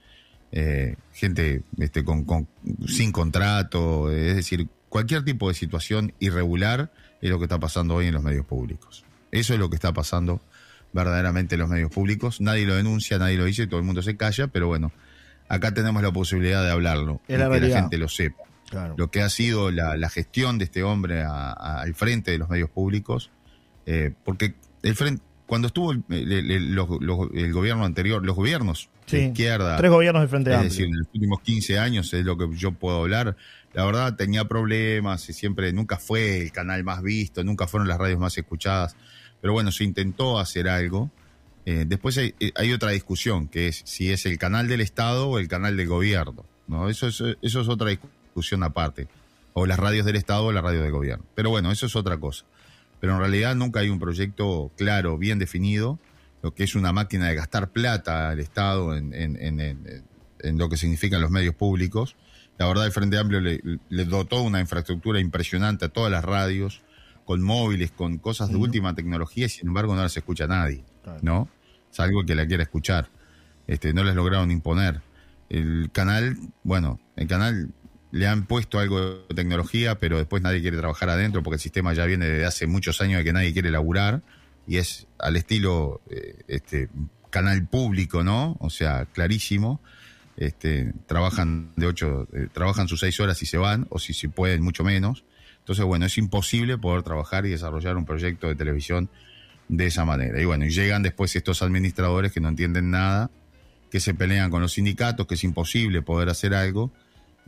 Eh, 0.51 0.95
gente 1.13 1.61
este, 1.77 2.03
con, 2.03 2.23
con- 2.25 2.47
sin 2.87 3.11
contrato, 3.11 4.11
es 4.11 4.35
decir, 4.35 4.67
cualquier 4.87 5.23
tipo 5.23 5.47
de 5.49 5.53
situación 5.53 6.13
irregular 6.19 6.91
es 7.21 7.29
lo 7.29 7.37
que 7.37 7.45
está 7.45 7.59
pasando 7.59 7.95
hoy 7.95 8.07
en 8.07 8.13
los 8.13 8.23
medios 8.23 8.45
públicos. 8.45 9.03
Eso 9.31 9.53
es 9.53 9.59
lo 9.59 9.69
que 9.69 9.75
está 9.75 9.93
pasando 9.93 10.41
verdaderamente 10.93 11.55
en 11.55 11.61
los 11.61 11.69
medios 11.69 11.91
públicos. 11.91 12.41
Nadie 12.41 12.65
lo 12.65 12.75
denuncia, 12.75 13.19
nadie 13.19 13.37
lo 13.37 13.45
dice, 13.45 13.67
todo 13.67 13.79
el 13.79 13.85
mundo 13.85 14.01
se 14.01 14.17
calla, 14.17 14.47
pero 14.47 14.67
bueno, 14.67 14.91
acá 15.49 15.71
tenemos 15.73 16.01
la 16.01 16.11
posibilidad 16.11 16.63
de 16.63 16.71
hablarlo 16.71 17.21
y 17.27 17.33
la 17.33 17.45
que 17.45 17.59
la 17.59 17.67
gente 17.81 17.97
lo 17.99 18.07
sepa. 18.07 18.43
Claro. 18.69 18.95
Lo 18.97 19.11
que 19.11 19.21
ha 19.21 19.29
sido 19.29 19.71
la, 19.71 19.97
la 19.97 20.09
gestión 20.09 20.57
de 20.57 20.63
este 20.65 20.83
hombre 20.83 21.21
a- 21.23 21.51
a- 21.51 21.81
al 21.81 21.93
frente 21.95 22.31
de 22.31 22.37
los 22.39 22.49
medios 22.49 22.69
públicos, 22.71 23.29
eh, 23.85 24.13
porque 24.23 24.55
el 24.83 24.95
frente, 24.95 25.21
cuando 25.49 25.67
estuvo 25.67 25.91
el, 25.91 26.03
el- 26.09 26.51
el- 26.51 26.75
los- 26.75 27.01
los- 27.01 27.27
el 27.33 27.51
gobierno 27.51 27.83
anterior, 27.83 28.23
los 28.25 28.35
gobiernos 28.35 28.89
Sí. 29.07 29.17
de 29.17 29.23
izquierda, 29.25 29.75
Tres 29.77 29.89
gobiernos 29.91 30.21
de 30.21 30.27
Frente 30.29 30.51
es 30.51 30.55
Amplio. 30.55 30.69
decir, 30.69 30.85
en 30.85 30.97
los 30.99 31.07
últimos 31.13 31.41
15 31.41 31.79
años 31.79 32.13
es 32.13 32.23
lo 32.23 32.37
que 32.37 32.47
yo 32.55 32.71
puedo 32.71 32.99
hablar. 33.01 33.35
La 33.73 33.83
verdad 33.85 34.15
tenía 34.15 34.45
problemas 34.45 35.27
y 35.29 35.33
siempre, 35.33 35.73
nunca 35.73 35.97
fue 35.97 36.41
el 36.41 36.51
canal 36.51 36.83
más 36.83 37.01
visto, 37.01 37.43
nunca 37.43 37.67
fueron 37.67 37.87
las 37.87 37.97
radios 37.97 38.19
más 38.19 38.37
escuchadas. 38.37 38.95
Pero 39.41 39.53
bueno, 39.53 39.71
se 39.71 39.83
intentó 39.83 40.37
hacer 40.39 40.69
algo. 40.69 41.09
Eh, 41.65 41.85
después 41.87 42.17
hay, 42.17 42.33
eh, 42.39 42.51
hay 42.55 42.71
otra 42.73 42.91
discusión, 42.91 43.47
que 43.47 43.67
es 43.67 43.81
si 43.85 44.11
es 44.11 44.25
el 44.25 44.37
canal 44.37 44.67
del 44.67 44.81
Estado 44.81 45.27
o 45.29 45.39
el 45.39 45.47
canal 45.47 45.75
del 45.77 45.87
gobierno. 45.87 46.45
¿no? 46.67 46.89
Eso, 46.89 47.07
es, 47.07 47.21
eso 47.41 47.61
es 47.61 47.67
otra 47.67 47.89
discusión 47.89 48.63
aparte. 48.63 49.07
O 49.53 49.65
las 49.65 49.79
radios 49.79 50.05
del 50.05 50.15
Estado 50.15 50.45
o 50.45 50.51
la 50.51 50.61
radio 50.61 50.81
del 50.83 50.91
gobierno. 50.91 51.25
Pero 51.35 51.49
bueno, 51.49 51.71
eso 51.71 51.85
es 51.87 51.95
otra 51.95 52.17
cosa. 52.17 52.45
Pero 52.99 53.13
en 53.13 53.19
realidad 53.19 53.55
nunca 53.55 53.79
hay 53.79 53.89
un 53.89 53.99
proyecto 53.99 54.71
claro, 54.77 55.17
bien 55.17 55.39
definido, 55.39 55.99
lo 56.41 56.53
que 56.53 56.63
es 56.63 56.75
una 56.75 56.91
máquina 56.93 57.27
de 57.27 57.35
gastar 57.35 57.69
plata 57.69 58.29
al 58.29 58.39
Estado 58.39 58.95
en, 58.95 59.13
en- 59.13 59.37
en- 60.41 60.57
lo 60.57 60.69
que 60.69 60.77
significan 60.77 61.21
los 61.21 61.31
medios 61.31 61.53
públicos. 61.55 62.15
La 62.57 62.65
verdad, 62.67 62.85
el 62.85 62.91
Frente 62.93 63.17
Amplio 63.17 63.41
le, 63.41 63.61
le 63.89 64.05
dotó 64.05 64.41
una 64.41 64.59
infraestructura 64.61 65.19
impresionante 65.19 65.85
a 65.85 65.89
todas 65.89 66.11
las 66.11 66.23
radios, 66.23 66.81
con 67.25 67.41
móviles, 67.43 67.91
con 67.91 68.17
cosas 68.17 68.49
de 68.49 68.55
última 68.55 68.95
tecnología, 68.95 69.45
y 69.45 69.49
sin 69.49 69.67
embargo 69.67 69.95
no 69.95 70.01
las 70.01 70.15
escucha 70.17 70.47
nadie. 70.47 70.83
¿no? 71.21 71.47
Salvo 71.91 72.21
el 72.21 72.25
que 72.25 72.35
la 72.35 72.47
quiera 72.47 72.63
escuchar. 72.63 73.09
Este, 73.67 73.93
no 73.93 74.03
les 74.03 74.15
lograron 74.15 74.49
imponer. 74.49 75.01
El 75.49 75.89
canal, 75.91 76.37
bueno, 76.63 76.99
el 77.15 77.27
canal 77.27 77.69
le 78.11 78.27
han 78.27 78.45
puesto 78.45 78.79
algo 78.79 79.25
de 79.27 79.35
tecnología, 79.35 79.99
pero 79.99 80.17
después 80.17 80.41
nadie 80.41 80.61
quiere 80.61 80.77
trabajar 80.77 81.09
adentro 81.09 81.43
porque 81.43 81.55
el 81.55 81.61
sistema 81.61 81.93
ya 81.93 82.05
viene 82.05 82.27
desde 82.27 82.45
hace 82.45 82.67
muchos 82.67 83.01
años 83.01 83.19
de 83.19 83.23
que 83.23 83.33
nadie 83.33 83.53
quiere 83.53 83.69
laburar 83.69 84.21
y 84.67 84.77
es 84.77 85.07
al 85.17 85.35
estilo 85.35 86.01
eh, 86.09 86.43
este 86.47 86.89
canal 87.29 87.67
público, 87.67 88.23
¿no? 88.23 88.57
O 88.59 88.69
sea, 88.69 89.05
clarísimo. 89.05 89.81
Este, 90.37 90.93
trabajan 91.05 91.71
de 91.75 91.87
ocho, 91.87 92.27
eh, 92.33 92.47
trabajan 92.53 92.87
sus 92.87 93.01
seis 93.01 93.19
horas 93.19 93.41
y 93.41 93.45
se 93.45 93.57
van, 93.57 93.87
o 93.89 93.99
si, 93.99 94.13
si 94.13 94.27
pueden, 94.27 94.61
mucho 94.61 94.83
menos. 94.83 95.25
Entonces, 95.59 95.85
bueno, 95.85 96.05
es 96.05 96.17
imposible 96.17 96.77
poder 96.77 97.03
trabajar 97.03 97.45
y 97.45 97.49
desarrollar 97.49 97.97
un 97.97 98.05
proyecto 98.05 98.47
de 98.47 98.55
televisión 98.55 99.09
de 99.67 99.85
esa 99.85 100.05
manera. 100.05 100.41
Y 100.41 100.45
bueno, 100.45 100.65
y 100.65 100.69
llegan 100.69 101.03
después 101.03 101.35
estos 101.35 101.61
administradores 101.61 102.31
que 102.31 102.39
no 102.39 102.47
entienden 102.47 102.89
nada, 102.89 103.29
que 103.91 103.99
se 103.99 104.13
pelean 104.13 104.49
con 104.49 104.61
los 104.61 104.73
sindicatos, 104.73 105.27
que 105.27 105.35
es 105.35 105.43
imposible 105.43 106.01
poder 106.01 106.29
hacer 106.29 106.53
algo. 106.53 106.91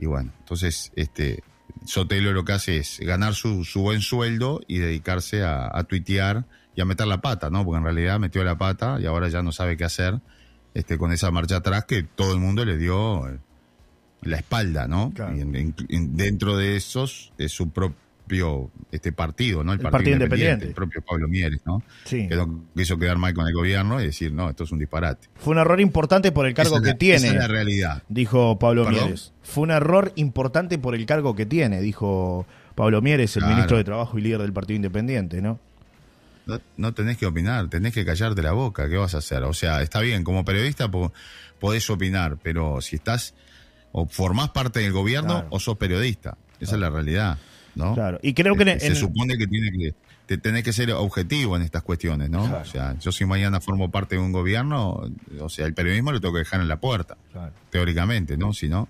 Y 0.01 0.08
bueno, 0.08 0.31
entonces, 0.39 0.91
este, 0.98 1.43
Sotelo 1.86 2.34
lo 2.34 2.43
que 2.43 2.51
hace 2.51 2.77
es 2.77 3.00
ganar 3.00 3.34
su, 3.36 3.63
su 3.63 3.81
buen 3.81 4.01
sueldo 4.01 4.60
y 4.67 4.79
dedicarse 4.79 5.43
a, 5.43 5.70
a 5.74 5.84
tuitear 5.86 6.43
y 6.75 6.81
a 6.81 6.86
meter 6.86 7.08
la 7.08 7.22
pata, 7.22 7.50
¿no? 7.50 7.63
Porque 7.63 7.77
en 7.77 7.84
realidad 7.86 8.20
metió 8.20 8.43
la 8.43 8.58
pata 8.58 8.98
y 9.00 9.05
ahora 9.05 9.29
ya 9.29 9.41
no 9.41 9.51
sabe 9.53 9.77
qué 9.77 9.86
hacer 9.86 10.20
este, 10.74 10.98
con 10.98 11.12
esa 11.13 11.31
marcha 11.31 11.58
atrás 11.58 11.86
que 11.86 12.03
todo 12.03 12.34
el 12.34 12.39
mundo 12.39 12.65
le 12.65 12.77
dio 12.77 13.27
eh, 13.29 13.39
la 14.24 14.38
espalda, 14.38 14.88
¿no? 14.88 15.12
Claro. 15.15 15.36
Y 15.38 15.41
en- 15.41 15.55
en- 15.55 15.75
en- 15.89 16.17
dentro 16.17 16.58
de 16.58 16.75
esos 16.75 17.31
es 17.38 17.51
su 17.51 17.70
propio 17.70 17.96
este 18.91 19.11
partido, 19.11 19.63
¿no? 19.63 19.73
El 19.73 19.79
Partido 19.79 20.13
Independiente. 20.13 20.67
el 20.67 20.73
propio 20.73 21.01
Pablo 21.01 21.27
Mieres, 21.27 21.61
¿no? 21.65 21.81
Sí. 22.05 22.27
Que 22.27 22.35
no 22.35 22.65
quiso 22.75 22.97
quedar 22.97 23.17
mal 23.17 23.33
con 23.33 23.47
el 23.47 23.53
gobierno 23.53 24.00
y 24.01 24.05
decir, 24.05 24.31
no, 24.33 24.50
esto 24.50 24.63
es 24.63 24.71
un 24.71 24.79
disparate. 24.79 25.27
Fue 25.35 25.53
un 25.53 25.59
error 25.59 25.79
importante 25.81 26.31
por 26.31 26.45
el 26.47 26.53
cargo 26.53 26.75
Esa 26.75 26.83
que 26.83 26.89
la- 26.91 26.97
tiene. 26.97 27.17
Esa 27.17 27.27
es 27.27 27.33
la 27.35 27.47
realidad. 27.47 28.03
dijo 28.09 28.57
Pablo 28.59 28.85
¿Perdón? 28.85 29.01
Mieres. 29.03 29.33
Fue 29.43 29.63
un 29.63 29.71
error 29.71 30.11
importante 30.15 30.77
por 30.77 30.95
el 30.95 31.05
cargo 31.05 31.35
que 31.35 31.45
tiene, 31.45 31.81
dijo 31.81 32.45
Pablo 32.75 33.01
Mieres, 33.01 33.35
el 33.35 33.41
Claro. 33.41 33.55
ministro 33.55 33.77
de 33.77 33.83
Trabajo 33.83 34.17
y 34.17 34.21
líder 34.21 34.41
del 34.41 34.53
Partido 34.53 34.75
Independiente, 34.77 35.41
¿no? 35.41 35.59
No, 36.45 36.59
no 36.77 36.93
tenés 36.93 37.17
que 37.17 37.25
opinar, 37.27 37.69
tenés 37.69 37.93
que 37.93 38.03
callarte 38.03 38.41
la 38.41 38.51
boca. 38.53 38.89
¿Qué 38.89 38.97
vas 38.97 39.13
a 39.13 39.19
hacer? 39.19 39.43
O 39.43 39.53
sea, 39.53 39.81
está 39.83 40.00
bien, 40.01 40.23
como 40.23 40.43
periodista 40.43 40.89
po- 40.89 41.13
podés 41.59 41.88
opinar, 41.89 42.38
pero 42.41 42.81
si 42.81 42.95
estás 42.95 43.35
o 43.91 44.07
formás 44.07 44.50
parte 44.50 44.79
del 44.79 44.91
gobierno 44.91 45.33
Claro. 45.33 45.47
o 45.51 45.59
sos 45.59 45.77
periodista. 45.77 46.38
Esa 46.59 46.75
es 46.75 46.81
la 46.81 46.89
realidad, 46.89 47.38
¿no? 47.75 47.94
Claro. 47.94 48.20
Y 48.22 48.34
creo 48.34 48.56
que 48.56 48.63
en- 48.63 48.80
se 48.80 48.96
supone 48.96 49.38
que 49.38 49.48
tiene 49.48 49.72
que 49.72 49.94
te 50.25 50.38
tenés 50.38 50.63
que 50.63 50.72
ser 50.72 50.92
objetivo 50.94 51.58
en 51.58 51.62
estas 51.63 51.84
cuestiones, 51.84 52.30
¿no? 52.30 52.46
Claro. 52.48 52.62
O 52.62 52.66
sea, 52.66 52.96
yo 53.00 53.12
si 53.12 53.25
mañana 53.25 53.60
formo 53.60 53.92
parte 53.92 54.16
de 54.16 54.22
un 54.22 54.32
gobierno, 54.32 55.01
o 55.40 55.50
sea, 55.50 55.66
el 55.66 55.74
periodismo 55.74 56.12
lo 56.13 56.22
tengo 56.22 56.34
que 56.36 56.40
dejar 56.40 56.62
en 56.62 56.70
la 56.70 56.80
puerta, 56.80 57.18
Claro. 57.34 57.51
teóricamente, 57.70 58.38
¿no? 58.38 58.54
Si 58.54 58.70
no, 58.70 58.88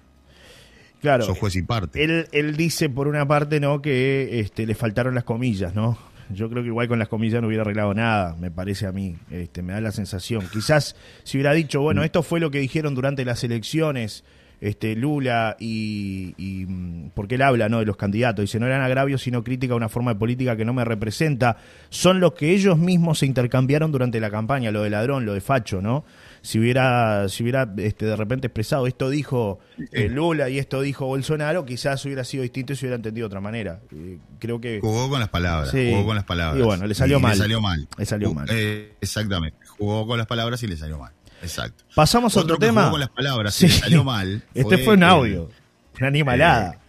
Claro. 1.01 1.25
sos 1.25 1.37
juez 1.39 1.55
y 1.55 1.63
parte. 1.63 2.03
Él, 2.03 2.27
él 2.31 2.55
dice 2.55 2.89
por 2.89 3.07
una 3.07 3.27
parte, 3.27 3.59
¿no? 3.59 3.81
Que 3.81 4.39
este, 4.39 4.67
le 4.67 4.75
faltaron 4.75 5.15
las 5.15 5.23
comillas, 5.23 5.73
¿no? 5.73 5.97
Yo 6.29 6.49
creo 6.49 6.61
que 6.61 6.67
igual 6.67 6.87
con 6.87 6.99
las 6.99 7.07
comillas 7.07 7.41
no 7.41 7.47
hubiera 7.47 7.63
arreglado 7.63 7.93
nada, 7.93 8.35
me 8.39 8.51
parece 8.51 8.85
a 8.85 8.91
mí. 8.91 9.15
Este, 9.31 9.63
me 9.63 9.73
da 9.73 9.81
la 9.81 9.91
sensación. 9.91 10.47
Quizás 10.51 10.95
si 11.23 11.37
hubiera 11.37 11.53
dicho, 11.53 11.79
Mm. 11.79 11.83
bueno, 11.83 12.03
esto 12.03 12.21
fue 12.23 12.39
lo 12.39 12.51
que 12.51 12.59
dijeron 12.59 12.93
durante 12.93 13.25
las 13.25 13.43
elecciones, 13.43 14.23
este, 14.61 14.95
Lula 14.95 15.57
y, 15.59 16.33
y, 16.37 16.65
mm, 16.65 17.11
porque 17.13 17.35
él 17.35 17.41
habla, 17.41 17.67
¿no? 17.67 17.79
De 17.79 17.85
los 17.85 17.97
candidatos. 17.97 18.43
Dice, 18.43 18.59
no 18.59 18.67
eran 18.67 18.81
agravios, 18.81 19.23
sino 19.23 19.43
crítica 19.43 19.73
a 19.73 19.77
una 19.77 19.89
forma 19.89 20.13
de 20.13 20.19
política 20.19 20.55
que 20.55 20.63
no 20.63 20.73
me 20.73 20.85
representa. 20.85 21.57
Son 21.89 22.19
los 22.19 22.33
que 22.33 22.51
ellos 22.51 22.77
mismos 22.77 23.19
se 23.19 23.25
intercambiaron 23.25 23.91
durante 23.91 24.19
la 24.19 24.31
campaña, 24.31 24.71
lo 24.71 24.83
de 24.83 24.91
ladrón, 24.91 25.25
lo 25.25 25.33
de 25.33 25.41
facho, 25.41 25.81
¿no? 25.81 26.05
si 26.41 26.59
hubiera, 26.59 27.29
si 27.29 27.43
hubiera 27.43 27.71
este, 27.77 28.05
de 28.05 28.15
repente 28.15 28.47
expresado 28.47 28.87
esto 28.87 29.09
dijo 29.09 29.59
eh, 29.91 30.09
Lula 30.09 30.49
y 30.49 30.57
esto 30.57 30.81
dijo 30.81 31.05
Bolsonaro, 31.05 31.65
quizás 31.65 32.03
hubiera 32.05 32.23
sido 32.23 32.43
distinto 32.43 32.73
y 32.73 32.75
se 32.75 32.85
hubiera 32.85 32.95
entendido 32.95 33.25
de 33.25 33.27
otra 33.27 33.41
manera. 33.41 33.79
Eh, 33.93 34.17
creo 34.39 34.59
que 34.59 34.79
jugó 34.81 35.09
con 35.09 35.19
las 35.19 35.29
palabras, 35.29 35.71
jugó 35.71 36.05
con 36.05 36.15
las 36.15 36.25
palabras. 36.25 36.59
Y 36.59 36.63
bueno, 36.63 36.87
le 36.87 36.95
salió 36.95 37.19
mal. 37.19 37.33
Le 37.33 37.37
salió 37.37 37.61
mal. 37.61 37.87
Le 37.97 38.05
salió 38.05 38.33
mal. 38.33 38.47
Eh, 38.49 38.93
exactamente. 38.99 39.57
Jugó 39.77 40.07
con 40.07 40.17
las 40.17 40.27
palabras 40.27 40.61
y 40.63 40.67
le 40.67 40.77
salió 40.77 40.97
mal. 40.97 41.13
Exacto. 41.41 41.83
Pasamos 41.95 42.35
a 42.37 42.41
otro, 42.41 42.57
tema. 42.57 42.81
Jugó 42.83 42.91
con 42.91 42.99
las 42.99 43.09
palabras 43.09 43.53
sí. 43.53 43.69
salió 43.69 44.03
mal. 44.03 44.43
Este 44.53 44.77
fue, 44.79 44.95
un 44.95 45.03
audio, 45.03 45.49
una 45.97 46.07
animalada. 46.07 46.79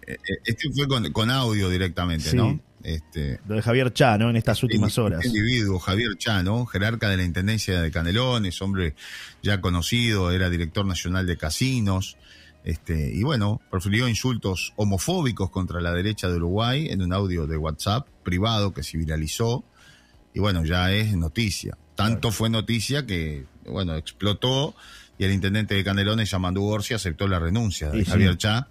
este 0.44 0.70
fue 0.72 0.86
con, 1.12 1.30
audio 1.30 1.68
directamente, 1.68 2.34
¿no? 2.34 2.60
Este, 2.82 3.38
Lo 3.46 3.54
de 3.54 3.62
Javier 3.62 3.92
Chano 3.92 4.28
en 4.30 4.36
estas 4.36 4.62
últimas 4.62 4.98
horas. 4.98 5.24
Individuo, 5.24 5.78
Javier 5.78 6.16
Chano, 6.18 6.66
jerarca 6.66 7.08
de 7.08 7.16
la 7.16 7.22
Intendencia 7.22 7.80
de 7.80 7.90
Canelones, 7.90 8.60
hombre 8.60 8.94
ya 9.42 9.60
conocido, 9.60 10.32
era 10.32 10.50
director 10.50 10.84
nacional 10.84 11.26
de 11.26 11.36
casinos, 11.36 12.16
este, 12.64 13.12
y 13.12 13.22
bueno, 13.22 13.60
profirió 13.70 14.08
insultos 14.08 14.72
homofóbicos 14.76 15.50
contra 15.50 15.80
la 15.80 15.92
derecha 15.92 16.28
de 16.28 16.36
Uruguay 16.36 16.88
en 16.90 17.02
un 17.02 17.12
audio 17.12 17.46
de 17.46 17.56
WhatsApp 17.56 18.06
privado 18.22 18.72
que 18.72 18.82
se 18.82 18.98
viralizó, 18.98 19.64
y 20.34 20.40
bueno, 20.40 20.64
ya 20.64 20.92
es 20.92 21.14
noticia. 21.16 21.76
Tanto 21.94 22.30
fue 22.30 22.48
noticia 22.50 23.06
que, 23.06 23.44
bueno, 23.66 23.96
explotó 23.96 24.74
y 25.18 25.24
el 25.24 25.32
intendente 25.32 25.74
de 25.74 25.84
Canelones, 25.84 26.30
Yamandu 26.30 26.64
Orsi, 26.64 26.94
aceptó 26.94 27.28
la 27.28 27.38
renuncia 27.38 27.90
de 27.90 28.04
Javier 28.04 28.36
Chá 28.36 28.68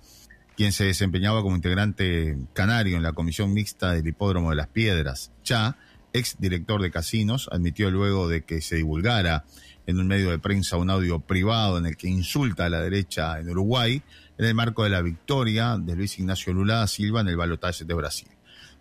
quien 0.55 0.71
se 0.71 0.86
desempeñaba 0.86 1.41
como 1.41 1.55
integrante 1.55 2.38
canario 2.53 2.98
en 2.98 3.03
la 3.03 3.13
comisión 3.13 3.53
mixta 3.53 3.93
del 3.93 4.07
hipódromo 4.07 4.51
de 4.51 4.57
las 4.57 4.67
Piedras. 4.67 5.31
Cha, 5.43 5.77
ex 6.13 6.36
director 6.39 6.81
de 6.81 6.91
casinos, 6.91 7.50
admitió 7.51 7.89
luego 7.89 8.27
de 8.27 8.43
que 8.43 8.62
se 8.62 8.75
divulgara 8.75 9.45
en 9.88 9.98
un 9.98 10.07
medio 10.07 10.29
de 10.29 10.39
prensa 10.39 10.77
un 10.77 10.89
audio 10.89 11.19
privado 11.19 11.77
en 11.77 11.88
el 11.88 11.98
que 11.98 12.10
insulta 12.10 12.65
a 12.65 12.69
la 12.69 12.79
derecha 12.81 13.39
en 13.39 13.50
Uruguay 13.50 14.03
en 14.38 14.45
el 14.45 14.53
marco 14.53 14.83
de 14.83 14.89
la 14.89 15.01
victoria 15.01 15.77
de 15.79 15.95
Luis 15.95 16.19
Ignacio 16.19 16.53
Lula 16.53 16.75
da 16.75 16.88
Silva 16.88 17.21
en 17.21 17.29
el 17.29 17.38
balotaje 17.38 17.86
de 17.86 17.93
Brasil. 17.93 18.27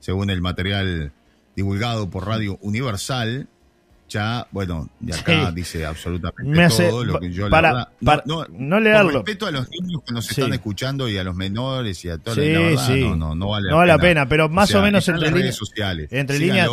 Según 0.00 0.30
el 0.30 0.42
material 0.42 1.12
divulgado 1.56 2.10
por 2.10 2.26
Radio 2.26 2.58
Universal, 2.60 3.48
ya, 4.10 4.46
bueno, 4.50 4.88
de 4.98 5.14
acá 5.14 5.52
dice 5.52 5.86
absolutamente 5.86 6.68
todo 6.90 7.04
lo 7.04 7.20
que 7.20 7.32
yo 7.32 7.48
para, 7.48 7.90
para 8.04 8.22
no, 8.26 8.44
no, 8.50 8.80
leerlo. 8.80 9.10
respeto 9.12 9.46
a 9.46 9.52
los 9.52 9.70
niños 9.70 10.02
que 10.04 10.12
nos 10.12 10.28
están 10.28 10.52
escuchando 10.52 11.08
y 11.08 11.16
a 11.16 11.24
los 11.24 11.34
menores 11.34 12.04
y 12.04 12.10
a 12.10 12.18
todos 12.18 12.36
sí, 12.36 12.52
la 12.52 12.86
sí. 12.86 13.00
no, 13.00 13.16
no, 13.16 13.34
no 13.34 13.48
vale 13.50 13.70
no 13.70 13.84
la, 13.84 13.98
pena. 13.98 14.28
pero 14.28 14.48
más 14.48 14.74
o, 14.74 14.82
menos 14.82 15.08
entre 15.08 15.30
líneas 15.30 15.54
sociales. 15.54 16.08
Entre 16.12 16.38
líneas, 16.38 16.68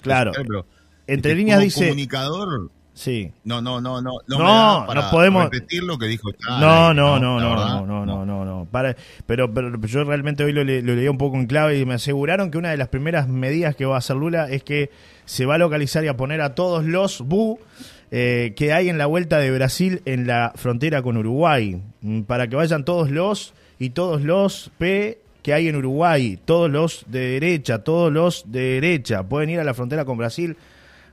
claro. 0.00 0.32
Sociales, 0.32 0.48
pero 0.48 0.66
entre 1.06 1.32
este, 1.32 1.34
líneas 1.34 1.60
dice 1.60 1.84
comunicador 1.84 2.70
Sí. 2.94 3.32
No, 3.42 3.60
no, 3.60 3.80
no, 3.80 4.00
no. 4.00 4.18
No, 4.28 4.38
no, 4.38 4.86
para 4.86 5.10
podemos 5.10 5.44
repetir 5.44 5.82
lo 5.82 5.98
que 5.98 6.06
dijo. 6.06 6.30
no, 6.48 6.94
no, 6.94 7.18
no, 7.18 7.40
no, 7.40 7.56
no, 7.56 7.86
no, 7.86 8.06
no, 8.06 8.24
no, 8.24 8.44
no, 8.44 8.68
Para, 8.70 8.96
pero, 9.26 9.52
pero 9.52 9.80
yo 9.80 10.04
realmente 10.04 10.44
hoy 10.44 10.52
lo, 10.52 10.62
lo 10.62 10.94
leí 10.94 11.08
un 11.08 11.18
poco 11.18 11.36
en 11.36 11.46
clave 11.46 11.78
y 11.78 11.84
me 11.84 11.94
aseguraron 11.94 12.52
que 12.52 12.58
una 12.58 12.70
de 12.70 12.76
las 12.76 12.88
primeras 12.88 13.28
medidas 13.28 13.74
que 13.74 13.84
va 13.84 13.96
a 13.96 13.98
hacer 13.98 14.16
Lula 14.16 14.48
es 14.48 14.62
que 14.62 14.90
se 15.24 15.44
va 15.44 15.56
a 15.56 15.58
localizar 15.58 16.04
y 16.04 16.08
a 16.08 16.16
poner 16.16 16.40
a 16.40 16.54
todos 16.54 16.84
los 16.84 17.20
BU 17.20 17.58
eh, 18.10 18.52
que 18.54 18.72
hay 18.72 18.88
en 18.88 18.96
la 18.96 19.06
vuelta 19.06 19.38
de 19.38 19.50
Brasil 19.50 20.00
en 20.04 20.28
la 20.28 20.52
frontera 20.54 21.02
con 21.02 21.16
Uruguay, 21.16 21.82
mm, 22.00 22.22
para 22.22 22.46
que 22.46 22.54
vayan 22.54 22.84
todos 22.84 23.10
los 23.10 23.54
y 23.80 23.90
todos 23.90 24.22
los 24.22 24.70
P 24.78 25.18
que 25.42 25.52
hay 25.52 25.66
en 25.66 25.74
Uruguay, 25.74 26.38
todos 26.44 26.70
los 26.70 27.04
de 27.08 27.40
derecha, 27.40 27.80
todos 27.80 28.12
los 28.12 28.44
de 28.46 28.80
derecha, 28.80 29.24
pueden 29.24 29.50
ir 29.50 29.58
a 29.58 29.64
la 29.64 29.74
frontera 29.74 30.04
con 30.04 30.16
Brasil 30.16 30.56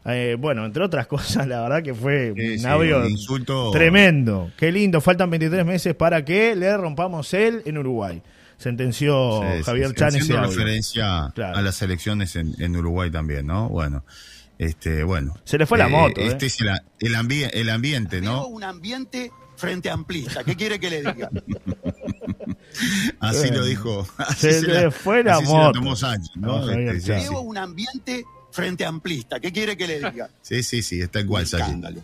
eh, 0.06 0.36
bueno, 0.40 0.66
entre 0.66 0.84
otras 0.84 1.08
cosas, 1.08 1.48
la 1.48 1.62
verdad 1.62 1.84
que 1.84 1.94
fue 1.94 2.32
un 2.32 2.66
audio 2.66 3.08
insulto. 3.08 3.72
tremendo. 3.72 4.52
Qué 4.58 4.72
lindo, 4.72 5.02
faltan 5.02 5.30
23 5.30 5.66
meses 5.66 5.96
para 5.96 6.24
que 6.26 6.56
le 6.56 6.76
rompamos 6.78 7.34
él 7.34 7.62
en 7.66 7.78
Uruguay. 7.78 8.22
Sentenció 8.58 9.42
Javier 9.66 9.96
Chan 9.96 10.16
ese 10.16 10.38
referencia 10.38 11.26
a 11.26 11.62
las 11.64 11.82
elecciones 11.82 12.36
en, 12.36 12.76
Uruguay 12.76 13.10
también, 13.10 13.48
¿no? 13.48 13.70
Bueno, 13.70 14.06
este, 14.60 15.04
bueno. 15.04 15.34
Se 15.44 15.58
le 15.58 15.66
fue 15.66 15.80
la 15.80 15.88
eh, 15.88 15.90
moto. 15.90 16.22
Este 16.22 16.46
¿eh? 16.46 16.48
es 16.48 16.62
el, 16.62 17.50
el 17.54 17.70
ambiente, 17.72 18.22
¿no? 18.22 18.46
un 18.46 18.64
ambiente 18.64 19.32
frente 19.62 19.90
amplista. 19.90 20.44
¿Qué 20.44 20.56
quiere 20.56 20.80
que 20.80 20.90
le 20.90 20.98
diga? 21.02 21.30
así 23.20 23.50
lo 23.52 23.64
dijo. 23.64 24.08
se, 24.38 24.62
le 24.62 24.92
fue 24.92 25.24
la 25.24 25.40
moto. 25.40 25.80
¿no? 26.36 26.70
Este, 26.70 27.30
un 27.30 27.58
ambiente 27.58 28.26
frente 28.52 28.86
amplista. 28.86 29.40
¿Qué 29.40 29.52
quiere 29.52 29.76
que 29.78 29.88
le 29.88 29.96
diga? 30.12 30.30
Sí, 30.42 30.64
sí, 30.64 30.82
sí, 30.82 31.02
está 31.02 31.20
igual, 31.20 31.44
Escándalo. 31.44 32.04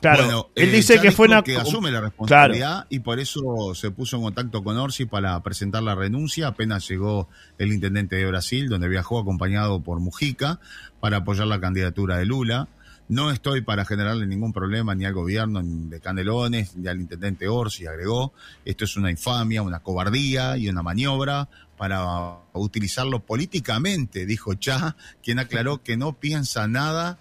Claro, 0.00 0.24
bueno, 0.24 0.48
él 0.54 0.72
dice 0.72 0.98
que 0.98 1.12
fue 1.12 1.26
una... 1.26 1.42
que 1.42 1.56
asume 1.56 1.90
la 1.90 2.00
responsabilidad 2.00 2.86
y 2.88 3.00
por 3.00 3.20
eso 3.20 3.74
se 3.74 3.90
puso 3.90 4.16
en 4.16 4.22
contacto 4.22 4.64
con 4.64 4.78
Orsi 4.78 5.04
para 5.04 5.38
presentar 5.42 5.82
la 5.82 5.94
renuncia. 5.94 6.48
Apenas 6.48 6.88
llegó 6.88 7.28
el 7.58 7.72
intendente 7.72 8.16
de 8.16 8.26
Brasil, 8.26 8.68
donde 8.68 8.88
viajó 8.88 9.18
acompañado 9.18 9.80
por 9.80 10.00
Mujica 10.00 10.58
para 11.00 11.18
apoyar 11.18 11.46
la 11.46 11.60
candidatura 11.60 12.16
de 12.16 12.24
Lula. 12.24 12.68
No 13.10 13.32
estoy 13.32 13.60
para 13.60 13.84
generarle 13.84 14.24
ningún 14.24 14.52
problema 14.52 14.94
ni 14.94 15.04
al 15.04 15.12
gobierno 15.12 15.60
de 15.64 15.98
Canelones 15.98 16.76
ni 16.76 16.86
al 16.86 17.00
intendente 17.00 17.48
Orsi, 17.48 17.84
agregó. 17.84 18.32
Esto 18.64 18.84
es 18.84 18.96
una 18.96 19.10
infamia, 19.10 19.62
una 19.62 19.80
cobardía 19.80 20.56
y 20.56 20.68
una 20.68 20.84
maniobra 20.84 21.48
para 21.80 22.36
utilizarlo 22.52 23.20
políticamente, 23.20 24.26
dijo 24.26 24.52
Cha, 24.52 24.96
quien 25.22 25.38
aclaró 25.38 25.82
que 25.82 25.96
no 25.96 26.12
piensa 26.12 26.68
nada 26.68 27.18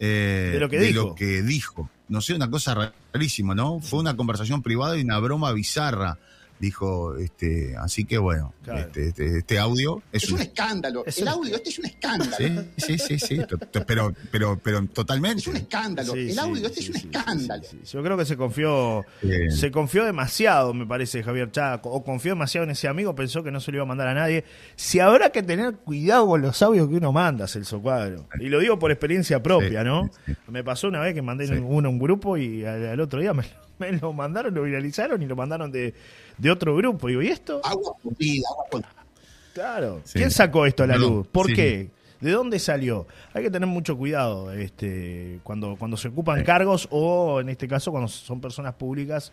eh, 0.00 0.50
de, 0.52 0.60
lo 0.60 0.68
que, 0.68 0.78
de 0.80 0.92
lo 0.92 1.14
que 1.14 1.40
dijo. 1.40 1.88
No 2.08 2.20
sé, 2.20 2.34
una 2.34 2.50
cosa 2.50 2.92
rarísima, 3.14 3.54
¿no? 3.54 3.80
Fue 3.80 4.00
una 4.00 4.14
conversación 4.14 4.60
privada 4.60 4.98
y 4.98 5.00
una 5.00 5.18
broma 5.18 5.50
bizarra 5.52 6.18
dijo, 6.62 7.16
este, 7.16 7.74
así 7.76 8.04
que 8.04 8.18
bueno, 8.18 8.54
este, 8.72 9.08
este, 9.08 9.38
este, 9.38 9.58
audio 9.58 10.00
es, 10.12 10.30
un, 10.30 10.40
escándalo. 10.40 11.02
el 11.04 11.26
audio 11.26 11.56
este 11.56 11.70
es 11.70 11.78
un 11.80 11.86
escándalo. 11.86 12.64
Sí, 12.76 12.98
sí, 12.98 13.18
sí, 13.18 13.40
pero, 13.84 14.14
pero, 14.30 14.60
pero 14.62 14.86
totalmente. 14.86 15.40
Es 15.40 15.48
un 15.48 15.56
escándalo. 15.56 16.14
el 16.14 16.38
audio 16.38 16.68
este 16.68 16.78
es 16.78 16.90
un 16.90 16.96
escándalo. 16.96 17.64
Yo 17.84 18.02
creo 18.04 18.16
que 18.16 18.24
se 18.24 18.36
confió, 18.36 19.04
se 19.50 19.72
confió 19.72 20.04
demasiado, 20.04 20.72
me 20.72 20.86
parece, 20.86 21.24
Javier 21.24 21.50
Chaco, 21.50 21.90
o 21.90 22.04
confió 22.04 22.30
demasiado 22.30 22.62
en 22.62 22.70
ese 22.70 22.86
amigo, 22.86 23.12
pensó 23.16 23.42
que 23.42 23.50
no 23.50 23.58
se 23.58 23.72
lo 23.72 23.78
iba 23.78 23.82
a 23.82 23.88
mandar 23.88 24.06
a 24.06 24.14
nadie. 24.14 24.44
Si 24.76 25.00
habrá 25.00 25.30
que 25.30 25.42
tener 25.42 25.74
cuidado 25.74 26.28
con 26.28 26.42
los 26.42 26.62
audios 26.62 26.88
que 26.88 26.94
uno 26.94 27.10
manda, 27.10 27.48
Celso 27.48 27.82
Cuadro. 27.82 28.28
Y 28.38 28.48
lo 28.48 28.60
digo 28.60 28.78
por 28.78 28.92
experiencia 28.92 29.42
propia, 29.42 29.82
¿no? 29.82 30.08
Me 30.46 30.62
pasó 30.62 30.86
una 30.86 31.00
vez 31.00 31.12
que 31.12 31.22
mandé 31.22 31.50
uno 31.58 31.88
a 31.88 31.90
un 31.90 31.98
grupo 31.98 32.36
y 32.36 32.64
al, 32.64 33.00
otro 33.00 33.20
día 33.20 33.34
me, 33.34 33.42
me 33.86 33.98
lo 33.98 34.12
mandaron, 34.12 34.54
lo 34.54 34.62
viralizaron 34.62 35.22
y 35.22 35.26
lo 35.26 35.36
mandaron 35.36 35.70
de 35.70 35.94
de 36.38 36.50
otro 36.50 36.76
grupo. 36.76 37.08
Y 37.08 37.12
digo, 37.12 37.22
¿y 37.22 37.28
esto? 37.28 37.60
Agua 37.64 37.94
vida, 38.18 38.44
agua 38.66 38.82
Claro. 39.54 40.02
¿Quién 40.12 40.30
sacó 40.30 40.66
esto 40.66 40.82
a 40.82 40.86
la 40.86 40.96
luz? 40.96 41.26
¿Por 41.28 41.52
qué? 41.52 41.90
¿De 42.20 42.30
dónde 42.30 42.58
salió? 42.58 43.06
Hay 43.34 43.42
que 43.42 43.50
tener 43.50 43.68
mucho 43.68 43.96
cuidado 43.96 44.52
este, 44.52 45.40
cuando, 45.42 45.76
cuando 45.76 45.96
se 45.96 46.08
ocupan 46.08 46.42
cargos 46.44 46.88
o, 46.90 47.40
en 47.40 47.48
este 47.48 47.68
caso, 47.68 47.90
cuando 47.90 48.08
son 48.08 48.40
personas 48.40 48.74
públicas, 48.74 49.32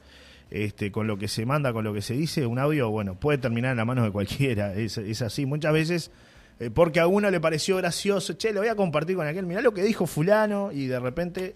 este, 0.50 0.91
con 0.91 1.08
lo 1.08 1.18
que 1.18 1.27
se 1.27 1.46
manda, 1.46 1.72
con 1.72 1.84
lo 1.84 1.94
que 1.94 2.01
se 2.01 2.15
dice, 2.15 2.46
un 2.46 2.60
audio, 2.60 2.89
bueno, 2.89 3.15
puede 3.15 3.38
terminar 3.38 3.72
en 3.72 3.77
la 3.77 3.86
mano 3.86 4.03
de 4.03 4.12
cualquiera. 4.12 4.74
Es, 4.75 4.98
es 4.98 5.22
así. 5.22 5.46
Muchas 5.46 5.72
veces, 5.72 6.12
eh, 6.60 6.70
porque 6.70 7.00
a 7.00 7.08
uno 7.08 7.29
le 7.32 7.39
pareció 7.39 7.77
gracioso, 7.77 8.34
che, 8.34 8.51
lo 8.51 8.60
voy 8.60 8.70
a 8.70 8.75
compartir 8.75 9.15
con 9.15 9.25
aquel, 9.25 9.46
mirá 9.46 9.62
lo 9.62 9.74
que 9.74 9.84
dijo 9.84 10.06
fulano, 10.06 10.72
y 10.74 10.88
de 10.88 11.00
repente 11.00 11.56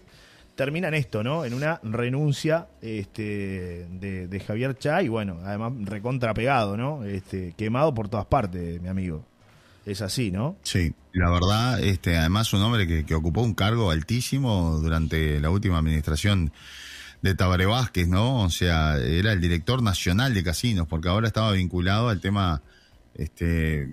termina 0.54 0.88
en 0.88 0.94
esto, 0.94 1.22
¿no? 1.22 1.44
En 1.44 1.54
una 1.54 1.80
renuncia 1.82 2.68
este, 2.80 3.86
de, 3.90 4.44
Javier 4.46 4.76
Chá 4.78 5.02
y 5.02 5.08
bueno, 5.08 5.38
además 5.44 5.72
recontrapegado, 5.82 6.76
¿no? 6.76 7.04
Este, 7.04 7.54
quemado 7.56 7.94
por 7.94 8.08
todas 8.08 8.26
partes, 8.26 8.80
mi 8.80 8.88
amigo. 8.88 9.24
Es 9.84 10.00
así, 10.00 10.30
¿no? 10.30 10.56
Sí, 10.62 10.94
la 11.12 11.30
verdad, 11.30 11.82
este, 11.82 12.16
además 12.16 12.52
un 12.54 12.62
hombre 12.62 13.04
que, 13.04 13.14
ocupó 13.14 13.42
un 13.42 13.54
cargo 13.54 13.90
altísimo 13.90 14.78
durante 14.80 15.40
la 15.40 15.50
última 15.50 15.78
administración 15.78 16.52
de 17.20 17.34
Tabaré 17.34 17.66
Vázquez, 17.66 18.08
¿no? 18.08 18.42
O 18.42 18.50
sea, 18.50 18.96
era 18.96 19.32
el 19.32 19.40
director 19.40 19.82
nacional 19.82 20.32
de 20.32 20.42
casinos, 20.42 20.86
porque 20.88 21.08
ahora 21.08 21.26
estaba 21.26 21.52
vinculado 21.52 22.08
al 22.08 22.20
tema 22.20 22.62
este, 23.14 23.88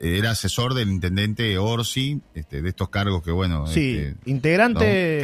era 0.00 0.30
asesor 0.30 0.74
del 0.74 0.90
intendente 0.90 1.58
Orsi, 1.58 2.20
este, 2.34 2.62
de 2.62 2.68
estos 2.68 2.88
cargos 2.88 3.22
que, 3.22 3.30
bueno. 3.30 3.66
Sí, 3.66 3.98
este, 3.98 4.30
integrante. 4.30 5.20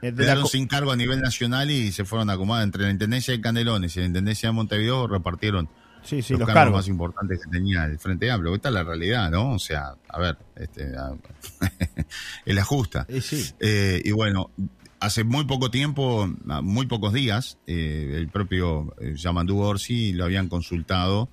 Quedaron, 0.00 0.46
sin, 0.48 0.66
cargo 0.66 0.92
a 0.92 0.96
nivel 0.96 1.20
nacional 1.20 1.70
y 1.70 1.92
se 1.92 2.04
fueron 2.04 2.30
acomodados 2.30 2.66
entre 2.66 2.84
la 2.84 2.90
intendencia 2.90 3.34
de 3.34 3.40
Canelones 3.40 3.96
y 3.96 4.00
la 4.00 4.06
intendencia 4.06 4.48
de 4.48 4.52
Montevideo, 4.52 5.06
repartieron 5.06 5.68
sí, 6.02 6.22
sí, 6.22 6.34
los, 6.34 6.48
cargos, 6.48 6.76
más 6.76 6.88
importantes 6.88 7.40
que 7.44 7.50
tenía 7.50 7.84
el 7.84 7.98
Frente 7.98 8.30
Amplio. 8.30 8.54
Esta 8.54 8.68
es 8.68 8.74
la 8.74 8.84
realidad, 8.84 9.30
¿no? 9.30 9.54
O 9.54 9.58
sea, 9.58 9.94
a 10.08 10.18
ver, 10.18 10.38
este, 10.56 10.92
el 12.44 12.58
ajusta. 12.58 13.06
Eh, 13.08 14.00
y 14.04 14.10
bueno, 14.12 14.50
hace 15.00 15.24
muy 15.24 15.44
poco 15.44 15.70
tiempo, 15.70 16.28
muy 16.62 16.86
pocos 16.86 17.12
días, 17.12 17.58
eh, 17.66 18.14
el 18.16 18.28
propio 18.28 18.94
Yamandú 19.14 19.58
Orsi 19.60 20.12
lo 20.12 20.24
habían 20.24 20.48
consultado 20.48 21.28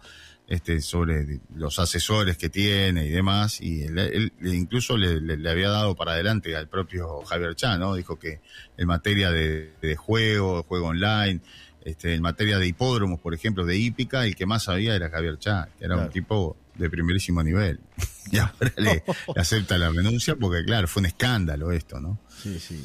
este, 0.48 0.80
sobre 0.82 1.40
los 1.56 1.80
asesores 1.80 2.38
que 2.38 2.50
tiene 2.50 3.06
y 3.06 3.10
demás, 3.10 3.60
y 3.62 3.84
él, 3.84 3.98
él 3.98 4.32
incluso 4.42 4.96
le, 4.98 5.20
le- 5.20 5.38
le 5.38 5.50
había 5.50 5.70
dado 5.70 5.96
para 5.96 6.12
adelante 6.14 6.56
al 6.56 6.68
propio 6.68 7.22
Javier 7.24 7.56
Chá, 7.56 7.78
¿no? 7.78 7.96
Dijo 7.96 8.18
que 8.20 8.42
en 8.78 8.88
materia 8.88 9.32
de, 9.32 9.74
de 9.82 9.96
juego, 9.96 10.62
juego 10.64 10.88
online, 10.88 11.40
este, 11.84 12.14
en 12.16 12.22
materia 12.22 12.58
de 12.60 12.68
hipódromos, 12.68 13.20
por 13.20 13.34
ejemplo, 13.34 13.66
de 13.66 13.78
hípica, 13.78 14.26
el 14.26 14.36
que 14.36 14.46
más 14.46 14.64
sabía 14.64 14.96
era 14.96 15.10
Javier 15.10 15.38
Chá, 15.40 15.70
que 15.78 15.86
era 15.86 15.96
Claro. 15.96 16.08
un 16.08 16.14
tipo 16.14 16.58
de 16.76 16.90
primerísimo 16.90 17.42
nivel. 17.44 17.80
Y 18.32 18.40
ahora 18.40 18.74
le, 18.78 18.84
le 18.84 19.04
acepta 19.40 19.78
la 19.78 19.90
renuncia 19.90 20.36
porque, 20.36 20.64
claro, 20.66 20.88
fue 20.88 21.02
un 21.02 21.06
escándalo 21.06 21.72
esto, 21.72 22.00
¿no? 22.00 22.20
Sí, 22.42 22.60
sí. 22.60 22.84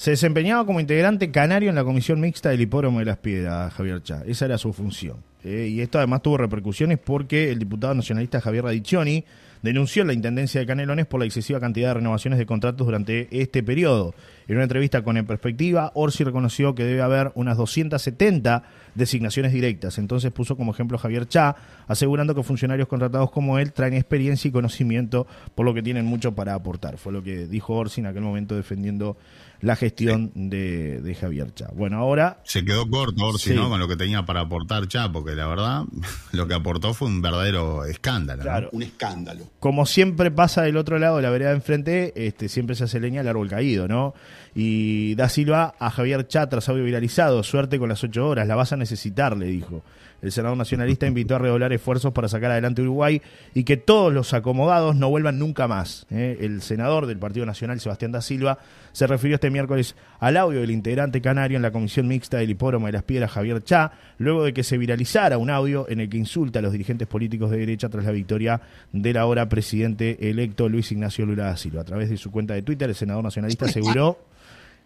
Se 0.00 0.12
desempeñaba 0.12 0.64
como 0.64 0.80
integrante 0.80 1.30
canario 1.30 1.68
en 1.68 1.74
la 1.74 1.84
comisión 1.84 2.22
mixta 2.22 2.48
del 2.48 2.62
hipódromo 2.62 3.00
de 3.00 3.04
las 3.04 3.18
Piedras, 3.18 3.74
Javier 3.74 4.02
Chá. 4.02 4.22
Esa 4.26 4.46
era 4.46 4.56
su 4.56 4.72
función. 4.72 5.18
Eh, 5.44 5.68
y 5.70 5.82
esto 5.82 5.98
además 5.98 6.22
tuvo 6.22 6.38
repercusiones 6.38 6.98
porque 6.98 7.50
el 7.50 7.58
diputado 7.58 7.94
nacionalista 7.94 8.40
Javier 8.40 8.64
Radiccioni 8.64 9.26
denunció 9.62 10.00
en 10.00 10.08
la 10.08 10.14
Intendencia 10.14 10.58
de 10.58 10.66
Canelones 10.66 11.04
por 11.04 11.20
la 11.20 11.26
excesiva 11.26 11.60
cantidad 11.60 11.88
de 11.88 11.94
renovaciones 11.94 12.38
de 12.38 12.46
contratos 12.46 12.86
durante 12.86 13.28
este 13.30 13.62
periodo. 13.62 14.14
En 14.48 14.56
una 14.56 14.64
entrevista 14.64 15.02
con 15.02 15.18
En 15.18 15.26
Perspectiva, 15.26 15.92
Orsi 15.94 16.24
reconoció 16.24 16.74
que 16.74 16.84
debe 16.84 17.02
haber 17.02 17.30
unas 17.34 17.58
270 17.58 18.62
designaciones 18.94 19.52
directas. 19.52 19.98
Entonces 19.98 20.32
puso 20.32 20.56
como 20.56 20.72
ejemplo 20.72 20.98
Javier 20.98 21.28
Chá, 21.28 21.56
asegurando 21.86 22.34
que 22.34 22.42
funcionarios 22.42 22.88
contratados 22.88 23.30
como 23.30 23.58
él 23.58 23.72
traen 23.72 23.94
experiencia 23.94 24.48
y 24.48 24.52
conocimiento, 24.52 25.26
por 25.54 25.66
lo 25.66 25.74
que 25.74 25.82
tienen 25.82 26.06
mucho 26.06 26.34
para 26.34 26.54
aportar. 26.54 26.96
Fue 26.96 27.12
lo 27.12 27.22
que 27.22 27.46
dijo 27.46 27.74
Orsi 27.74 28.00
en 28.00 28.06
aquel 28.06 28.22
momento 28.22 28.56
defendiendo 28.56 29.18
la 29.60 29.76
gestión 29.76 30.32
de, 30.34 31.00
de 31.00 31.14
Javier 31.14 31.52
Chá. 31.54 31.68
Bueno, 31.74 31.98
ahora 31.98 32.40
Se 32.44 32.64
quedó 32.64 32.88
corto 32.88 33.26
Orsi, 33.26 33.50
Sí. 33.50 33.54
¿no? 33.54 33.68
Con 33.68 33.78
lo 33.80 33.88
que 33.88 33.96
tenía 33.96 34.24
para 34.24 34.40
aportar 34.40 34.88
Chá, 34.88 35.10
porque 35.12 35.32
la 35.32 35.46
verdad, 35.46 35.84
lo 36.32 36.46
que 36.48 36.54
aportó 36.54 36.94
fue 36.94 37.08
un 37.08 37.20
verdadero 37.22 37.84
escándalo. 37.84 38.42
¿no? 38.60 38.68
Un 38.72 38.82
escándalo. 38.82 39.44
como 39.58 39.84
siempre 39.86 40.30
pasa 40.30 40.62
del 40.62 40.76
otro 40.76 40.98
lado 40.98 41.16
de 41.16 41.22
la 41.22 41.30
vereda 41.30 41.50
de 41.50 41.56
enfrente, 41.56 42.12
este, 42.26 42.48
siempre 42.48 42.74
se 42.76 42.84
hace 42.84 43.00
leña 43.00 43.20
al 43.20 43.28
árbol 43.28 43.48
caído, 43.48 43.86
¿no? 43.88 44.14
Y 44.54 45.14
da 45.14 45.28
Silva 45.28 45.74
a 45.78 45.90
Javier 45.90 46.26
Chá 46.26 46.48
tras 46.48 46.68
audio 46.68 46.84
viralizado, 46.84 47.42
suerte 47.42 47.78
con 47.78 47.88
las 47.88 48.02
ocho 48.02 48.28
horas, 48.28 48.48
la 48.48 48.56
vas 48.56 48.72
a 48.72 48.76
necesitar, 48.76 49.36
le 49.36 49.46
dijo. 49.46 49.82
El 50.22 50.32
senador 50.32 50.56
nacionalista 50.56 51.06
invitó 51.08 51.36
a 51.36 51.38
redoblar 51.38 51.72
esfuerzos 51.72 52.12
para 52.12 52.28
sacar 52.28 52.50
adelante 52.50 52.82
Uruguay 52.82 53.22
y 53.54 53.64
que 53.64 53.76
todos 53.76 54.12
los 54.12 54.34
acomodados 54.34 54.96
no 54.96 55.08
vuelvan 55.08 55.38
nunca 55.38 55.68
más. 55.68 56.06
¿eh? 56.10 56.38
El 56.40 56.62
senador 56.62 57.06
del 57.06 57.18
Partido 57.18 57.46
Nacional, 57.46 57.80
Sebastián 57.80 58.12
da 58.12 58.20
Silva, 58.20 58.58
se 58.92 59.06
refirió 59.06 59.36
este 59.36 59.50
miércoles 59.50 59.94
al 60.18 60.36
audio 60.36 60.60
del 60.60 60.70
integrante 60.70 61.20
canario 61.20 61.56
en 61.56 61.62
la 61.62 61.70
comisión 61.70 62.08
mixta 62.08 62.38
del 62.38 62.50
hipódromo 62.50 62.86
de 62.86 62.92
las 62.92 63.02
piedras, 63.02 63.30
Javier 63.30 63.62
Chá, 63.62 63.92
luego 64.18 64.44
de 64.44 64.52
que 64.52 64.64
se 64.64 64.78
viralizara 64.78 65.38
un 65.38 65.50
audio 65.50 65.86
en 65.88 66.00
el 66.00 66.08
que 66.08 66.18
insulta 66.18 66.58
a 66.58 66.62
los 66.62 66.72
dirigentes 66.72 67.06
políticos 67.08 67.50
de 67.50 67.58
derecha 67.58 67.88
tras 67.88 68.04
la 68.04 68.10
victoria 68.10 68.60
del 68.92 69.16
ahora 69.16 69.48
presidente 69.48 70.28
electo 70.28 70.68
Luis 70.68 70.90
Ignacio 70.92 71.24
Lula 71.24 71.44
da 71.44 71.56
Silva. 71.56 71.82
A 71.82 71.84
través 71.84 72.10
de 72.10 72.16
su 72.16 72.30
cuenta 72.30 72.54
de 72.54 72.62
Twitter, 72.62 72.88
el 72.88 72.94
senador 72.94 73.22
nacionalista 73.24 73.66
aseguró 73.66 74.18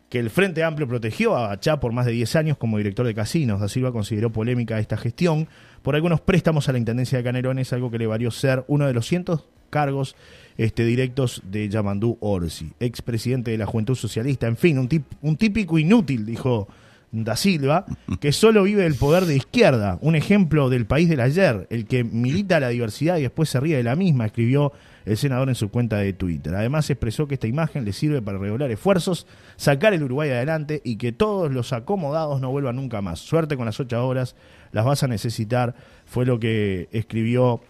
que 0.09 0.19
el 0.19 0.31
Frente 0.31 0.63
Amplio 0.63 0.87
protegió 0.87 1.37
a 1.37 1.59
Chá 1.59 1.81
por 1.81 1.93
más 1.93 2.07
de 2.07 2.13
10 2.13 2.37
años 2.37 2.57
como 2.57 2.79
director 2.79 3.07
de 3.07 3.15
casinos. 3.15 3.61
Da 3.61 3.69
Silva 3.69 3.91
consideró 3.93 4.31
polémica 4.31 4.79
esta 4.79 4.97
gestión 4.97 5.49
por 5.83 5.97
algunos 5.97 6.21
préstamos 6.21 6.69
a 6.69 6.73
la 6.73 6.79
Intendencia 6.79 7.19
de 7.19 7.25
Canelones, 7.25 7.73
algo 7.73 7.91
que 7.91 7.99
le 7.99 8.07
valió 8.07 8.31
ser 8.31 8.65
uno 8.69 8.87
de 8.87 8.93
los 8.95 9.07
cientos 9.07 9.45
cargos 9.71 10.15
este, 10.57 10.85
directos 10.85 11.43
de 11.51 11.69
Yamandú 11.69 12.17
Orsi, 12.21 12.71
expresidente 12.79 13.51
de 13.51 13.59
la 13.59 13.67
Juventud 13.67 13.97
Socialista. 13.97 14.47
En 14.47 14.57
fin, 14.57 14.79
un, 14.79 14.89
tip- 14.89 15.03
un 15.21 15.37
típico 15.37 15.79
inútil, 15.81 16.25
dijo 16.25 16.69
Da 17.11 17.35
Silva, 17.35 17.85
que 18.21 18.31
solo 18.31 18.63
vive 18.63 18.85
del 18.85 18.95
poder 18.95 19.25
de 19.25 19.35
izquierda. 19.37 19.99
Un 20.01 20.15
ejemplo 20.15 20.71
del 20.71 20.87
país 20.87 21.09
del 21.09 21.21
ayer, 21.21 21.67
el 21.71 21.87
que 21.87 22.05
milita 22.05 22.61
la 22.61 22.69
diversidad 22.69 23.17
y 23.19 23.23
después 23.23 23.49
se 23.49 23.59
ríe 23.59 23.77
de 23.77 23.83
la 23.83 23.97
misma, 23.97 24.27
escribió 24.27 24.73
el 25.05 25.17
senador 25.17 25.49
en 25.49 25.55
su 25.55 25.71
cuenta 25.71 25.99
de 25.99 26.13
Twitter. 26.13 26.55
Además 26.55 26.89
expresó 26.91 27.27
que 27.27 27.35
esta 27.35 27.47
imagen 27.47 27.85
le 27.85 27.93
sirve 27.93 28.23
para 28.23 28.39
regular 28.39 28.71
esfuerzos, 28.71 29.27
sacar 29.57 29.93
el 29.93 30.03
Uruguay 30.03 30.31
adelante 30.31 30.81
y 30.85 30.97
que 30.97 31.13
todos 31.13 31.53
los 31.53 31.73
acomodados 31.73 32.41
no 32.41 32.51
vuelvan 32.51 32.77
nunca 32.77 33.03
más. 33.03 33.21
Suerte 33.21 33.57
con 33.57 33.67
las 33.67 33.79
ocho 33.81 34.07
horas, 34.07 34.35
las 34.73 34.85
vas 34.85 35.03
a 35.03 35.09
necesitar, 35.09 35.75
fue 36.07 36.27
lo 36.27 36.39
que 36.39 36.89
escribió 36.93 37.61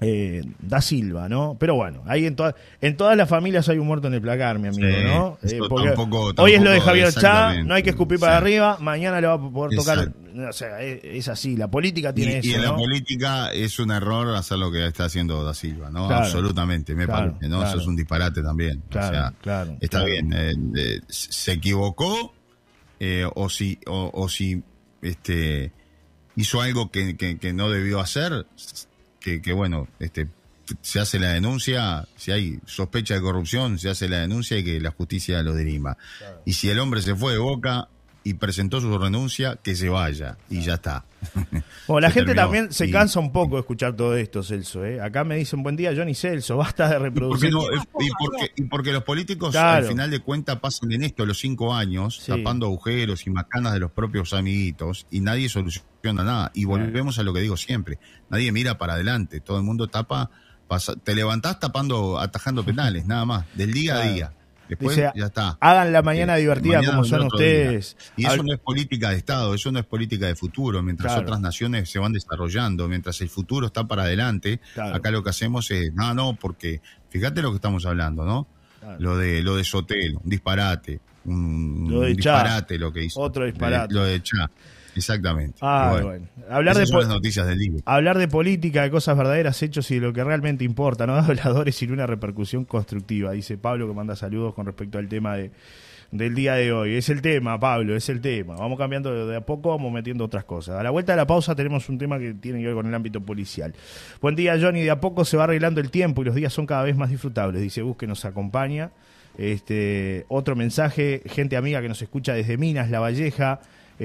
eh, 0.00 0.42
Da 0.60 0.80
Silva, 0.80 1.28
¿no? 1.28 1.56
Pero 1.60 1.74
bueno, 1.76 2.02
ahí 2.06 2.26
en, 2.26 2.34
todas 2.34 2.54
en 2.80 2.96
todas 2.96 3.16
las 3.16 3.28
familias 3.28 3.68
hay 3.68 3.78
un 3.78 3.86
muerto 3.86 4.08
en 4.08 4.14
el 4.14 4.20
placar, 4.20 4.58
mi 4.58 4.68
amigo, 4.68 4.88
Sí, 4.88 5.04
¿no? 5.04 5.38
Eh, 5.42 5.58
porque 5.68 5.88
tampoco- 5.90 6.32
hoy 6.42 6.54
es 6.54 6.62
lo 6.62 6.70
de 6.70 6.80
Javier 6.80 7.12
Chá, 7.12 7.62
no 7.62 7.74
hay 7.74 7.82
que 7.84 7.90
escupir 7.90 8.18
para 8.18 8.32
Sí. 8.32 8.38
arriba, 8.38 8.78
mañana 8.80 9.20
le 9.20 9.28
va 9.28 9.34
a 9.34 9.38
poder 9.50 9.76
tocar, 9.78 10.12
o 10.48 10.52
sea, 10.52 10.82
es, 10.82 11.00
es 11.04 11.28
así, 11.28 11.56
la 11.56 11.68
política 11.70 12.10
Y, 12.10 12.14
tiene 12.14 12.40
y 12.42 12.50
eso, 12.50 12.56
en 12.58 12.62
la 12.64 12.74
política 12.74 13.52
es 13.52 13.78
un 13.78 13.92
error 13.92 14.34
hacer 14.34 14.58
lo 14.58 14.72
que 14.72 14.84
está 14.86 15.04
haciendo 15.04 15.44
Da 15.44 15.54
Silva, 15.54 15.90
¿no? 15.90 16.08
Claro. 16.08 16.24
Absolutamente, 16.24 16.96
me 16.96 17.06
Claro, 17.06 17.28
parece, 17.32 17.48
¿no? 17.48 17.58
claro. 17.58 17.70
Eso 17.72 17.80
es 17.82 17.86
un 17.86 17.94
disparate 17.96 18.42
también. 18.42 18.82
Claro, 18.88 19.06
o 19.06 19.10
sea, 19.12 19.32
claro, 19.40 19.76
está 19.80 20.04
bien. 20.04 20.32
eh, 20.36 21.00
se 21.08 21.52
equivocó 21.52 22.34
eh, 22.98 23.24
o 23.36 23.48
si, 23.48 23.78
o, 23.86 24.10
o 24.14 24.28
si 24.28 24.62
este, 25.00 25.70
hizo 26.36 26.60
algo 26.60 26.90
que, 26.90 27.16
que- 27.16 27.38
que 27.38 27.52
no 27.52 27.68
debió 27.70 28.00
hacer, 28.00 28.46
que, 29.22 29.40
que 29.40 29.52
bueno, 29.52 29.88
este, 29.98 30.28
se 30.80 31.00
hace 31.00 31.18
la 31.18 31.30
denuncia, 31.30 32.06
si 32.16 32.32
hay 32.32 32.58
sospecha 32.66 33.14
de 33.14 33.20
corrupción, 33.20 33.78
se 33.78 33.90
hace 33.90 34.08
la 34.08 34.20
denuncia 34.20 34.58
y 34.58 34.64
que 34.64 34.80
la 34.80 34.90
justicia 34.90 35.42
lo 35.42 35.54
dirima. 35.54 35.96
Y 36.44 36.54
si 36.54 36.70
el 36.70 36.78
hombre 36.78 37.02
se 37.02 37.14
fue 37.14 37.32
de 37.32 37.38
boca 37.38 37.88
y 38.24 38.34
presentó 38.34 38.80
su 38.80 38.96
renuncia, 38.98 39.58
que 39.62 39.74
se 39.74 39.88
vaya 39.88 40.38
y 40.48 40.62
ya 40.62 40.74
está. 40.74 41.04
Bueno, 41.88 42.00
la 42.06 42.08
Se 42.08 42.14
gente 42.14 42.26
terminó. 42.34 42.42
también 42.46 42.72
se 42.72 42.90
cansa 42.90 43.18
un 43.18 43.32
poco 43.32 43.56
de 43.56 43.60
escuchar 43.60 43.94
todo 43.96 44.16
esto, 44.16 44.42
Celso. 44.42 44.84
¿eh? 44.84 45.00
Acá 45.00 45.24
me 45.24 45.36
dicen, 45.36 45.62
buen 45.64 45.74
día, 45.76 45.92
Johnny 45.96 46.14
Celso, 46.14 46.56
basta 46.58 46.88
de 46.88 46.94
¿Por 46.94 46.98
qué 47.00 47.04
reproducir. 47.10 47.50
no? 47.50 47.62
y, 47.64 48.10
porque, 48.18 48.52
y 48.56 48.62
porque 48.62 48.92
los 48.92 49.02
políticos 49.02 49.50
Claro. 49.50 49.78
al 49.86 49.90
final 49.92 50.10
de 50.10 50.20
cuentas 50.20 50.58
pasan 50.60 50.92
en 50.92 51.02
esto 51.02 51.26
los 51.26 51.38
cinco 51.38 51.74
años, 51.74 52.18
Sí. 52.22 52.30
tapando 52.30 52.66
agujeros 52.66 53.26
y 53.26 53.30
macanas 53.30 53.72
de 53.72 53.80
los 53.80 53.90
propios 53.90 54.32
amiguitos 54.32 55.06
y 55.10 55.20
nadie 55.20 55.48
soluciona 55.48 56.22
nada. 56.24 56.50
Y 56.54 56.64
volvemos 56.66 57.18
a 57.18 57.22
lo 57.24 57.32
que 57.34 57.40
digo 57.40 57.56
siempre, 57.56 57.98
nadie 58.30 58.52
mira 58.52 58.78
para 58.78 58.94
adelante, 58.94 59.40
todo 59.40 59.56
el 59.58 59.64
mundo 59.64 59.88
tapa, 59.88 60.30
pasa- 60.68 60.94
te 60.96 61.14
levantás 61.14 61.58
tapando, 61.58 62.18
atajando 62.20 62.64
penales, 62.64 63.06
nada 63.06 63.24
más, 63.24 63.44
del 63.54 63.72
día 63.72 63.96
a 63.96 64.02
día. 64.06 64.32
Después 64.76 64.96
Dice, 64.96 65.12
ya 65.14 65.26
está. 65.26 65.56
Hagan 65.60 65.92
la 65.92 66.02
mañana 66.02 66.36
Eh, 66.36 66.40
divertida 66.40 66.76
mañana 66.78 66.92
como 66.94 67.04
son 67.04 67.18
día. 67.20 67.28
ustedes. 67.28 67.96
Y 68.16 68.26
eso 68.26 68.42
no 68.42 68.52
es 68.52 68.58
política 68.60 69.10
de 69.10 69.16
Estado, 69.16 69.54
eso 69.54 69.70
no 69.72 69.78
es 69.78 69.84
política 69.86 70.26
de 70.26 70.34
futuro. 70.34 70.82
Mientras 70.82 71.12
Claro. 71.12 71.26
otras 71.26 71.40
naciones 71.40 71.90
se 71.90 71.98
van 71.98 72.12
desarrollando, 72.12 72.88
mientras 72.88 73.20
el 73.20 73.28
futuro 73.28 73.66
está 73.66 73.86
para 73.86 74.02
adelante, 74.04 74.60
Claro. 74.74 74.94
acá 74.96 75.10
lo 75.10 75.22
que 75.22 75.30
hacemos 75.30 75.70
es, 75.70 75.92
no, 75.94 76.14
no, 76.14 76.34
porque 76.40 76.80
fíjate 77.10 77.42
lo 77.42 77.50
que 77.50 77.56
estamos 77.56 77.84
hablando, 77.86 78.24
¿no? 78.24 78.46
Claro. 78.80 78.96
Lo 79.00 79.16
de 79.16 79.42
lo 79.42 79.56
de 79.56 79.64
Sotelo, 79.64 80.20
un 80.24 80.28
disparate, 80.30 81.00
un, 81.24 81.86
Lo 81.88 82.00
de 82.00 82.10
un 82.10 82.16
disparate 82.16 82.78
lo 82.78 82.92
que 82.92 83.04
hizo. 83.04 83.20
Otro 83.20 83.44
disparate. 83.44 83.94
Lo 83.94 84.04
de 84.04 84.20
Cha, 84.22 84.50
exactamente. 84.96 85.58
Ah, 85.60 85.98
bueno. 86.02 86.26
Hablar 86.48 86.76
de, 86.76 86.86
son 86.86 87.00
las 87.00 87.08
noticias 87.08 87.46
del 87.46 87.58
libro. 87.58 87.82
hablar 87.84 88.18
de 88.18 88.28
política, 88.28 88.82
de 88.82 88.90
cosas 88.90 89.16
verdaderas, 89.16 89.62
hechos 89.62 89.90
y 89.90 89.96
de 89.96 90.00
lo 90.00 90.12
que 90.12 90.22
realmente 90.24 90.64
importa, 90.64 91.06
no 91.06 91.14
de 91.14 91.20
habladores 91.32 91.76
sin 91.76 91.92
una 91.92 92.06
repercusión 92.06 92.64
constructiva, 92.64 93.32
dice 93.32 93.58
Pablo 93.58 93.88
que 93.88 93.94
manda 93.94 94.16
saludos 94.16 94.54
con 94.54 94.66
respecto 94.66 94.98
al 94.98 95.08
tema 95.08 95.36
de, 95.36 95.50
del 96.12 96.34
día 96.34 96.54
de 96.54 96.72
hoy. 96.72 96.94
Es 96.94 97.08
el 97.08 97.22
tema, 97.22 97.58
Pablo, 97.58 97.96
es 97.96 98.08
el 98.08 98.20
tema. 98.20 98.54
Vamos 98.56 98.78
cambiando 98.78 99.12
de, 99.12 99.32
de 99.32 99.36
a 99.36 99.40
poco, 99.40 99.70
vamos 99.70 99.92
metiendo 99.92 100.24
otras 100.24 100.44
cosas. 100.44 100.78
A 100.78 100.82
la 100.82 100.90
vuelta 100.90 101.12
de 101.12 101.16
la 101.16 101.26
pausa 101.26 101.54
tenemos 101.54 101.88
un 101.88 101.98
tema 101.98 102.18
que 102.18 102.34
tiene 102.34 102.60
que 102.60 102.66
ver 102.66 102.74
con 102.74 102.86
el 102.86 102.94
ámbito 102.94 103.20
policial. 103.20 103.74
Buen 104.20 104.36
día, 104.36 104.56
Johnny. 104.60 104.82
De 104.82 104.90
a 104.90 105.00
poco 105.00 105.24
se 105.24 105.36
va 105.36 105.44
arreglando 105.44 105.80
el 105.80 105.90
tiempo 105.90 106.22
y 106.22 106.26
los 106.26 106.34
días 106.34 106.52
son 106.52 106.66
cada 106.66 106.82
vez 106.84 106.96
más 106.96 107.10
disfrutables. 107.10 107.60
Dice 107.60 107.82
Bus 107.82 107.96
que 107.96 108.06
nos 108.06 108.24
acompaña. 108.24 108.90
Este, 109.38 110.26
otro 110.28 110.54
mensaje, 110.56 111.22
gente 111.26 111.56
amiga 111.56 111.80
que 111.80 111.88
nos 111.88 112.02
escucha 112.02 112.34
desde 112.34 112.58
Minas, 112.58 112.90
La 112.90 113.00
Valleja, 113.00 113.60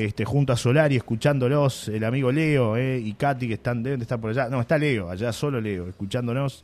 este, 0.06 0.26
junto 0.26 0.54
a 0.54 0.58
Solari, 0.58 0.96
escuchándolos, 0.96 1.88
el 1.88 2.04
amigo 2.04 2.32
Leo 2.32 2.78
eh, 2.78 3.00
y 3.00 3.14
Katy 3.14 3.48
que 3.48 3.56
están, 3.56 3.82
deben 3.84 4.00
de 4.00 4.04
estar 4.04 4.20
por 4.20 4.30
allá. 4.30 4.48
No, 4.50 4.62
está 4.62 4.78
Leo, 4.78 5.10
allá 5.10 5.32
solo 5.34 5.60
Leo, 5.60 5.88
escuchándonos. 5.88 6.64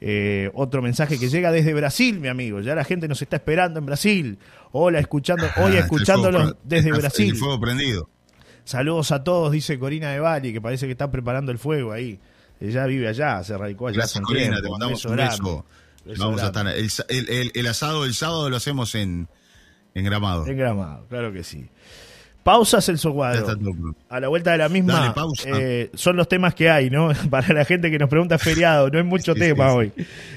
Eh, 0.00 0.48
otro 0.54 0.80
mensaje 0.80 1.18
que 1.18 1.28
llega 1.28 1.50
desde 1.50 1.74
Brasil, 1.74 2.20
mi 2.20 2.28
amigo. 2.28 2.60
Ya 2.60 2.76
la 2.76 2.84
gente 2.84 3.08
nos 3.08 3.20
está 3.20 3.34
esperando 3.36 3.80
en 3.80 3.86
Brasil. 3.86 4.38
Hola, 4.70 5.00
escuchando, 5.00 5.44
hoy 5.44 5.50
Ah, 5.56 5.66
está 5.66 5.70
el 5.78 5.84
escuchándolos 5.84 6.56
desde 6.62 6.92
Brasil. 6.92 7.30
El 7.30 7.36
fuego 7.36 7.58
prendido. 7.60 8.08
Saludos 8.64 9.10
a 9.12 9.24
todos, 9.24 9.50
dice 9.50 9.76
Corina 9.78 10.10
de 10.12 10.20
Bali, 10.20 10.52
que 10.52 10.60
parece 10.60 10.86
que 10.86 10.92
está 10.92 11.10
preparando 11.10 11.50
el 11.50 11.58
fuego 11.58 11.90
ahí. 11.92 12.20
Ella 12.60 12.86
vive 12.86 13.08
allá, 13.08 13.42
se 13.42 13.56
radicó 13.58 13.88
allá. 13.88 13.96
Gracias, 13.98 14.22
Corina, 14.22 14.50
tiempo. 14.60 14.62
te 14.62 14.70
mandamos 14.70 15.04
un 15.04 15.16
beso. 15.16 15.64
Beso 16.04 16.22
Vamos 16.24 16.42
a 16.42 16.46
estar. 16.46 16.66
El, 16.68 16.88
el- 17.08 17.28
el- 17.30 17.52
el 17.54 17.66
asado 17.66 18.04
del 18.04 18.14
sábado 18.14 18.48
lo 18.50 18.56
hacemos 18.56 18.94
en, 18.94 19.26
en 19.94 20.04
Gramado. 20.04 20.46
En 20.46 20.56
Gramado, 20.56 21.06
claro 21.08 21.32
que 21.32 21.42
sí. 21.42 21.68
Pausa, 22.48 22.80
Celso 22.80 23.12
Cuadro. 23.12 23.46
A 24.08 24.20
la 24.20 24.28
vuelta 24.28 24.52
de 24.52 24.58
la 24.58 24.70
misma, 24.70 24.94
Dale, 24.94 25.12
pausa. 25.12 25.50
eh, 25.52 25.90
son 25.92 26.16
los 26.16 26.28
temas 26.28 26.54
que 26.54 26.70
hay, 26.70 26.88
¿no? 26.88 27.10
Para 27.30 27.52
la 27.52 27.66
gente 27.66 27.90
que 27.90 27.98
nos 27.98 28.08
pregunta 28.08 28.38
feriado, 28.38 28.88
no 28.88 28.96
hay 28.96 29.04
mucho 29.04 29.34
Sí, 29.34 29.40
tema 29.40 29.68
sí, 29.70 29.76
hoy. 29.76 29.92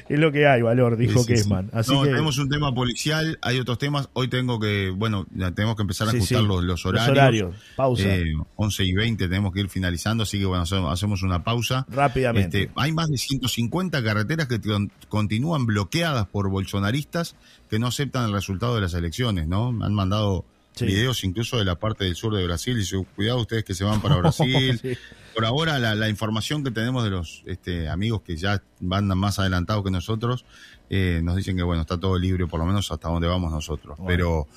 Es 0.09 0.19
lo 0.19 0.29
que 0.29 0.45
hay, 0.45 0.61
Valor, 0.61 0.97
dijo. 0.97 1.25
Kessman. 1.25 1.69
Así 1.71 1.93
no, 1.93 2.01
que, 2.03 2.09
tenemos 2.09 2.37
un 2.37 2.49
tema 2.49 2.73
policial, 2.75 3.39
hay 3.41 3.59
otros 3.59 3.77
temas. 3.77 4.09
Hoy 4.11 4.27
tengo 4.27 4.59
que, 4.59 4.89
bueno, 4.93 5.25
ya 5.33 5.51
tenemos 5.51 5.77
que 5.77 5.83
empezar 5.83 6.09
a 6.09 6.11
ajustar 6.11 6.43
los, 6.43 6.61
los 6.65 6.83
Los 6.83 6.85
horarios. 6.85 7.11
horarios. 7.11 7.55
Pausa. 7.77 8.03
Eh, 8.13 8.33
11 8.57 8.83
y 8.83 8.93
20 8.93 9.27
tenemos 9.29 9.53
que 9.53 9.61
ir 9.61 9.69
finalizando, 9.69 10.23
así 10.23 10.37
que 10.37 10.45
bueno, 10.45 10.63
hacemos- 10.63 11.23
una 11.23 11.43
pausa. 11.45 11.85
rápidamente. 11.89 12.63
Este, 12.63 12.73
hay 12.75 12.91
más 12.91 13.07
de 13.09 13.17
150 13.17 14.03
carreteras 14.03 14.47
que 14.47 14.59
con- 14.59 14.91
continúan 15.07 15.65
bloqueadas 15.65 16.27
por 16.27 16.49
bolsonaristas 16.49 17.35
que 17.69 17.79
no 17.79 17.87
aceptan 17.87 18.25
el 18.25 18.33
resultado 18.33 18.75
de 18.75 18.81
las 18.81 18.93
elecciones, 18.95 19.47
¿no? 19.47 19.67
Han 19.69 19.93
mandado 19.93 20.43
Sí. 20.73 20.85
videos 20.85 21.23
incluso 21.23 21.57
de 21.57 21.65
la 21.65 21.75
parte 21.75 22.05
del 22.05 22.15
sur 22.15 22.33
de 22.35 22.43
Brasil 22.45 22.75
y 22.75 22.79
dice, 22.79 23.03
cuidado 23.15 23.39
ustedes 23.41 23.63
que 23.65 23.73
se 23.75 23.83
van 23.83 24.01
para 24.01 24.15
Brasil. 24.21 24.79
Sí. 24.81 24.97
Por 25.35 25.45
ahora 25.45 25.79
la, 25.79 25.95
la 25.95 26.09
información 26.09 26.63
que 26.63 26.71
tenemos 26.71 27.03
de 27.03 27.09
los 27.09 27.43
este, 27.45 27.87
amigos 27.89 28.21
que 28.21 28.35
ya 28.37 28.61
van 28.79 29.07
más 29.07 29.39
adelantados 29.39 29.83
que 29.83 29.91
nosotros, 29.91 30.45
eh, 30.89 31.21
nos 31.23 31.35
dicen 31.35 31.55
que 31.55 31.63
bueno, 31.63 31.81
está 31.81 31.97
todo 31.99 32.17
libre 32.17 32.47
por 32.47 32.59
lo 32.59 32.65
menos 32.65 32.91
hasta 32.91 33.07
donde 33.09 33.27
vamos 33.27 33.51
nosotros. 33.51 33.97
Bueno. 33.97 34.07
Pero 34.07 34.47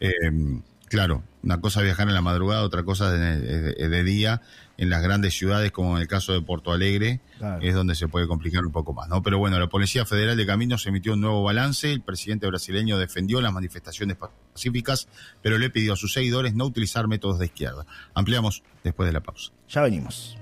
eh, 0.00 0.60
claro, 0.88 1.22
una 1.42 1.60
cosa 1.60 1.80
es 1.80 1.84
viajar 1.86 2.08
en 2.08 2.14
la 2.14 2.20
madrugada, 2.20 2.62
otra 2.62 2.82
cosa 2.84 3.14
es 3.14 3.20
de, 3.20 3.60
de- 3.74 3.88
de 3.88 4.04
día 4.04 4.42
en 4.76 4.90
las 4.90 5.02
grandes 5.02 5.34
ciudades 5.36 5.70
como 5.72 5.96
en 5.96 6.02
el 6.02 6.08
caso 6.08 6.32
de 6.32 6.40
Porto 6.42 6.72
Alegre, 6.72 7.20
Claro. 7.38 7.60
es 7.62 7.74
donde 7.74 7.94
se 7.94 8.08
puede 8.08 8.26
complicar 8.26 8.64
un 8.64 8.72
poco 8.72 8.92
más, 8.92 9.08
¿no? 9.08 9.22
Pero 9.22 9.38
bueno, 9.38 9.58
la 9.58 9.68
Policía 9.68 10.04
Federal 10.04 10.36
de 10.36 10.46
Caminos 10.46 10.86
emitió 10.86 11.12
un 11.14 11.20
nuevo 11.20 11.42
balance, 11.44 11.92
el 11.92 12.00
presidente 12.02 12.46
brasileño 12.46 12.98
defendió 12.98 13.40
las 13.40 13.52
manifestaciones 13.52 14.16
pacíficas, 14.16 15.08
pero 15.42 15.58
le 15.58 15.70
pidió 15.70 15.92
a 15.92 15.96
sus 15.96 16.12
seguidores 16.12 16.54
no 16.54 16.64
utilizar 16.64 17.06
métodos 17.08 17.38
de 17.38 17.46
izquierda. 17.46 17.86
Ampliamos 18.14 18.62
después 18.82 19.06
de 19.06 19.12
la 19.12 19.20
pausa. 19.20 19.52
Ya 19.68 19.82
venimos. 19.82 20.36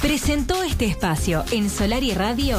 Presentó 0.00 0.62
este 0.62 0.86
espacio 0.86 1.44
en 1.52 1.70
Solar 1.70 2.02
y 2.02 2.12
Radio. 2.12 2.58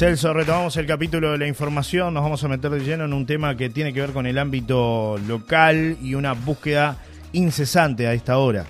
Celso, 0.00 0.32
retomamos 0.32 0.76
el 0.78 0.86
capítulo 0.86 1.32
de 1.32 1.36
la 1.38 1.46
información. 1.46 2.14
Nos 2.14 2.22
vamos 2.22 2.42
a 2.42 2.48
meter 2.48 2.70
de 2.70 2.80
lleno 2.80 3.04
en 3.04 3.12
un 3.12 3.26
tema 3.26 3.54
que 3.56 3.68
tiene 3.68 3.92
que 3.92 4.00
ver 4.00 4.12
con 4.12 4.26
el 4.26 4.38
ámbito 4.38 5.18
local 5.28 5.98
y 6.00 6.14
una 6.14 6.32
búsqueda 6.32 6.96
incesante 7.32 8.06
a 8.06 8.14
esta 8.14 8.38
hora. 8.38 8.64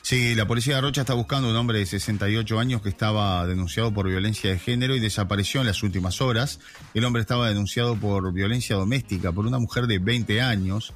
Sí, 0.00 0.34
la 0.34 0.46
policía 0.46 0.76
de 0.76 0.80
Rocha 0.80 1.02
está 1.02 1.14
buscando 1.14 1.48
a 1.48 1.50
un 1.50 1.56
hombre 1.56 1.78
de 1.78 1.86
68 1.86 2.58
años 2.58 2.82
que 2.82 2.88
estaba 2.88 3.46
denunciado 3.46 3.92
por 3.92 4.08
violencia 4.08 4.50
de 4.50 4.58
género 4.58 4.96
y 4.96 5.00
desapareció 5.00 5.60
en 5.60 5.66
las 5.66 5.82
últimas 5.82 6.20
horas. 6.20 6.58
El 6.92 7.04
hombre 7.04 7.20
estaba 7.20 7.48
denunciado 7.48 7.94
por 7.94 8.32
violencia 8.32 8.76
doméstica 8.76 9.30
por 9.30 9.46
una 9.46 9.58
mujer 9.58 9.86
de 9.86 9.98
20 9.98 10.40
años. 10.40 10.92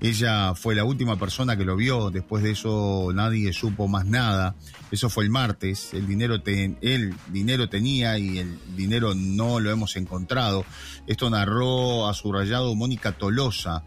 Ella 0.00 0.54
fue 0.54 0.74
la 0.74 0.84
última 0.84 1.18
persona 1.18 1.56
que 1.56 1.64
lo 1.64 1.76
vio. 1.76 2.10
Después 2.10 2.42
de 2.42 2.52
eso 2.52 3.10
nadie 3.14 3.52
supo 3.52 3.86
más 3.86 4.06
nada. 4.06 4.54
Eso 4.90 5.10
fue 5.10 5.24
el 5.24 5.30
martes. 5.30 5.92
El 5.92 6.06
dinero, 6.06 6.40
te- 6.40 6.76
el 6.80 7.14
dinero 7.28 7.68
tenía 7.68 8.18
y 8.18 8.38
el 8.38 8.58
dinero 8.76 9.14
no 9.14 9.60
lo 9.60 9.70
hemos 9.70 9.96
encontrado. 9.96 10.64
Esto 11.06 11.28
narró 11.28 12.08
a 12.08 12.14
su 12.14 12.32
rayado 12.32 12.74
Mónica 12.74 13.12
Tolosa 13.12 13.84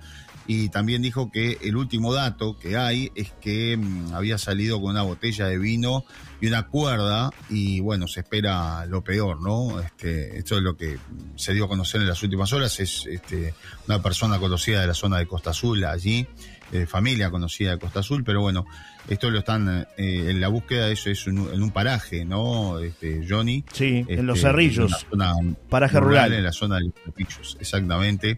y 0.48 0.70
también 0.70 1.02
dijo 1.02 1.32
que 1.32 1.58
el 1.62 1.76
último 1.78 2.14
dato 2.14 2.58
que 2.60 2.76
hay 2.78 3.12
es 3.16 3.32
que 3.42 3.78
mm, 3.78 4.14
había 4.14 4.38
salido 4.38 4.82
con 4.82 4.92
una 4.92 5.02
botella 5.04 5.48
de 5.48 5.58
vino 5.58 6.04
y 6.42 6.48
una 6.48 6.68
cuerda 6.68 7.30
y 7.50 7.80
bueno, 7.80 8.08
se 8.08 8.20
espera 8.22 8.86
lo 8.86 9.02
peor, 9.04 9.42
¿no? 9.42 9.80
Este, 9.80 10.38
esto 10.38 10.58
es 10.58 10.64
lo 10.64 10.76
que 10.76 10.98
se 11.36 11.54
dio 11.54 11.66
a 11.66 11.68
conocer 11.70 12.02
en 12.02 12.08
las 12.08 12.22
últimas 12.24 12.52
horas, 12.52 12.80
es 12.82 13.06
este, 13.06 13.54
una 13.88 14.02
persona 14.02 14.38
conocida 14.40 14.82
de 14.82 14.88
la 14.88 14.94
zona 14.94 15.18
de 15.20 15.28
Costa 15.28 15.52
Azul 15.52 15.86
allí, 15.86 16.28
eh, 16.74 16.86
familia 16.88 17.30
conocida 17.30 17.72
de 17.72 17.78
Costa 17.80 18.02
Azul, 18.02 18.24
pero 18.26 18.42
bueno, 18.42 18.66
esto 19.08 19.30
lo 19.30 19.40
están 19.40 19.88
eh, 19.96 20.26
en 20.30 20.42
la 20.42 20.48
búsqueda, 20.50 20.90
eso 20.90 21.10
es 21.10 21.26
en 21.28 21.40
un, 21.40 21.54
en 21.54 21.62
un 21.64 21.72
paraje, 21.72 22.26
¿no? 22.26 22.80
Este, 22.80 23.26
Johnny. 23.30 23.64
Sí, 23.72 24.04
en 24.08 24.26
los 24.26 24.40
Este, 24.40 24.50
cerrillos. 24.50 24.92
en 25.04 25.10
zona 25.12 25.34
Paraje 25.70 26.00
rural. 26.00 26.34
En 26.34 26.44
la 26.44 26.52
zona 26.52 26.78
de 26.78 26.86
los 26.86 26.94
cerrillos, 27.06 27.58
exactamente. 27.62 28.38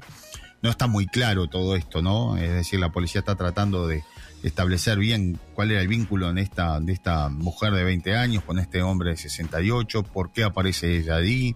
No 0.65 0.71
está 0.71 0.87
muy 0.87 1.05
claro 1.05 1.45
todo 1.45 1.75
esto, 1.75 2.01
¿no? 2.01 2.37
Es 2.37 2.51
decir, 2.51 2.79
la 2.79 2.89
policía 2.91 3.19
está 3.19 3.35
tratando 3.35 3.85
de 3.85 4.03
establecer 4.41 4.97
bien 4.97 5.37
cuál 5.53 5.69
era 5.69 5.79
el 5.79 5.87
vínculo 5.87 6.27
en 6.27 6.39
esta, 6.39 6.79
de 6.79 6.91
esta 6.91 7.29
mujer 7.29 7.71
de 7.73 7.83
20 7.83 8.15
años 8.15 8.43
con 8.43 8.57
este 8.57 8.81
hombre 8.81 9.11
de 9.11 9.17
68, 9.17 10.01
por 10.01 10.31
qué 10.31 10.43
aparece 10.43 10.97
ella 10.97 11.17
ahí. 11.17 11.55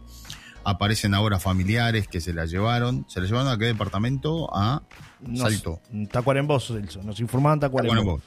Aparecen 0.63 1.15
ahora 1.15 1.39
familiares 1.39 2.07
que 2.07 2.21
se 2.21 2.33
la 2.35 2.45
llevaron. 2.45 3.03
¿Se 3.09 3.19
la 3.19 3.25
llevaron 3.25 3.47
a 3.51 3.57
qué 3.57 3.65
departamento? 3.65 4.55
A 4.55 4.83
Nos- 5.21 5.39
Salto. 5.39 5.81
Tacuarembó, 6.11 6.59
Celso. 6.59 7.01
Nos 7.01 7.19
informaban 7.19 7.59
Tacuarembó. 7.59 8.19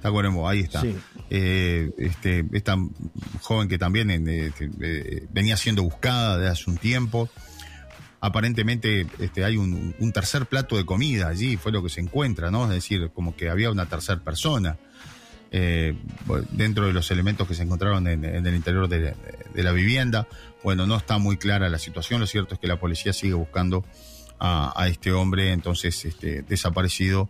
Tacuarembó, 0.00 0.48
ahí 0.48 0.60
está. 0.60 0.80
Sí. 0.80 0.96
Eh, 1.28 1.90
este, 1.98 2.46
esta 2.52 2.78
joven 3.42 3.68
que 3.68 3.76
también 3.76 4.10
eh, 4.10 4.46
este, 4.46 4.70
eh, 4.80 5.26
venía 5.30 5.58
siendo 5.58 5.82
buscada 5.82 6.38
desde 6.38 6.50
hace 6.50 6.70
un 6.70 6.78
tiempo. 6.78 7.28
Aparentemente 8.24 9.06
este, 9.18 9.44
hay 9.44 9.56
un, 9.56 9.94
un 9.98 10.12
tercer 10.12 10.46
plato 10.46 10.76
de 10.76 10.86
comida 10.86 11.28
allí, 11.28 11.56
fue 11.56 11.72
lo 11.72 11.82
que 11.82 11.90
se 11.90 12.00
encuentra, 12.00 12.50
¿no? 12.50 12.64
Es 12.64 12.70
decir, 12.70 13.10
como 13.12 13.36
que 13.36 13.50
había 13.50 13.70
una 13.70 13.86
tercera 13.86 14.20
persona 14.20 14.78
eh, 15.50 15.94
dentro 16.52 16.86
de 16.86 16.92
los 16.92 17.10
elementos 17.10 17.46
que 17.46 17.54
se 17.54 17.64
encontraron 17.64 18.06
en, 18.06 18.24
en 18.24 18.46
el 18.46 18.54
interior 18.54 18.88
de, 18.88 19.14
de 19.52 19.62
la 19.62 19.72
vivienda. 19.72 20.28
Bueno, 20.62 20.86
no 20.86 20.96
está 20.96 21.18
muy 21.18 21.36
clara 21.36 21.68
la 21.68 21.78
situación, 21.78 22.20
lo 22.20 22.26
cierto 22.26 22.54
es 22.54 22.60
que 22.60 22.68
la 22.68 22.78
policía 22.78 23.12
sigue 23.12 23.34
buscando 23.34 23.84
a, 24.38 24.72
a 24.74 24.88
este 24.88 25.12
hombre, 25.12 25.52
entonces 25.52 26.04
este, 26.04 26.42
desaparecido 26.42 27.28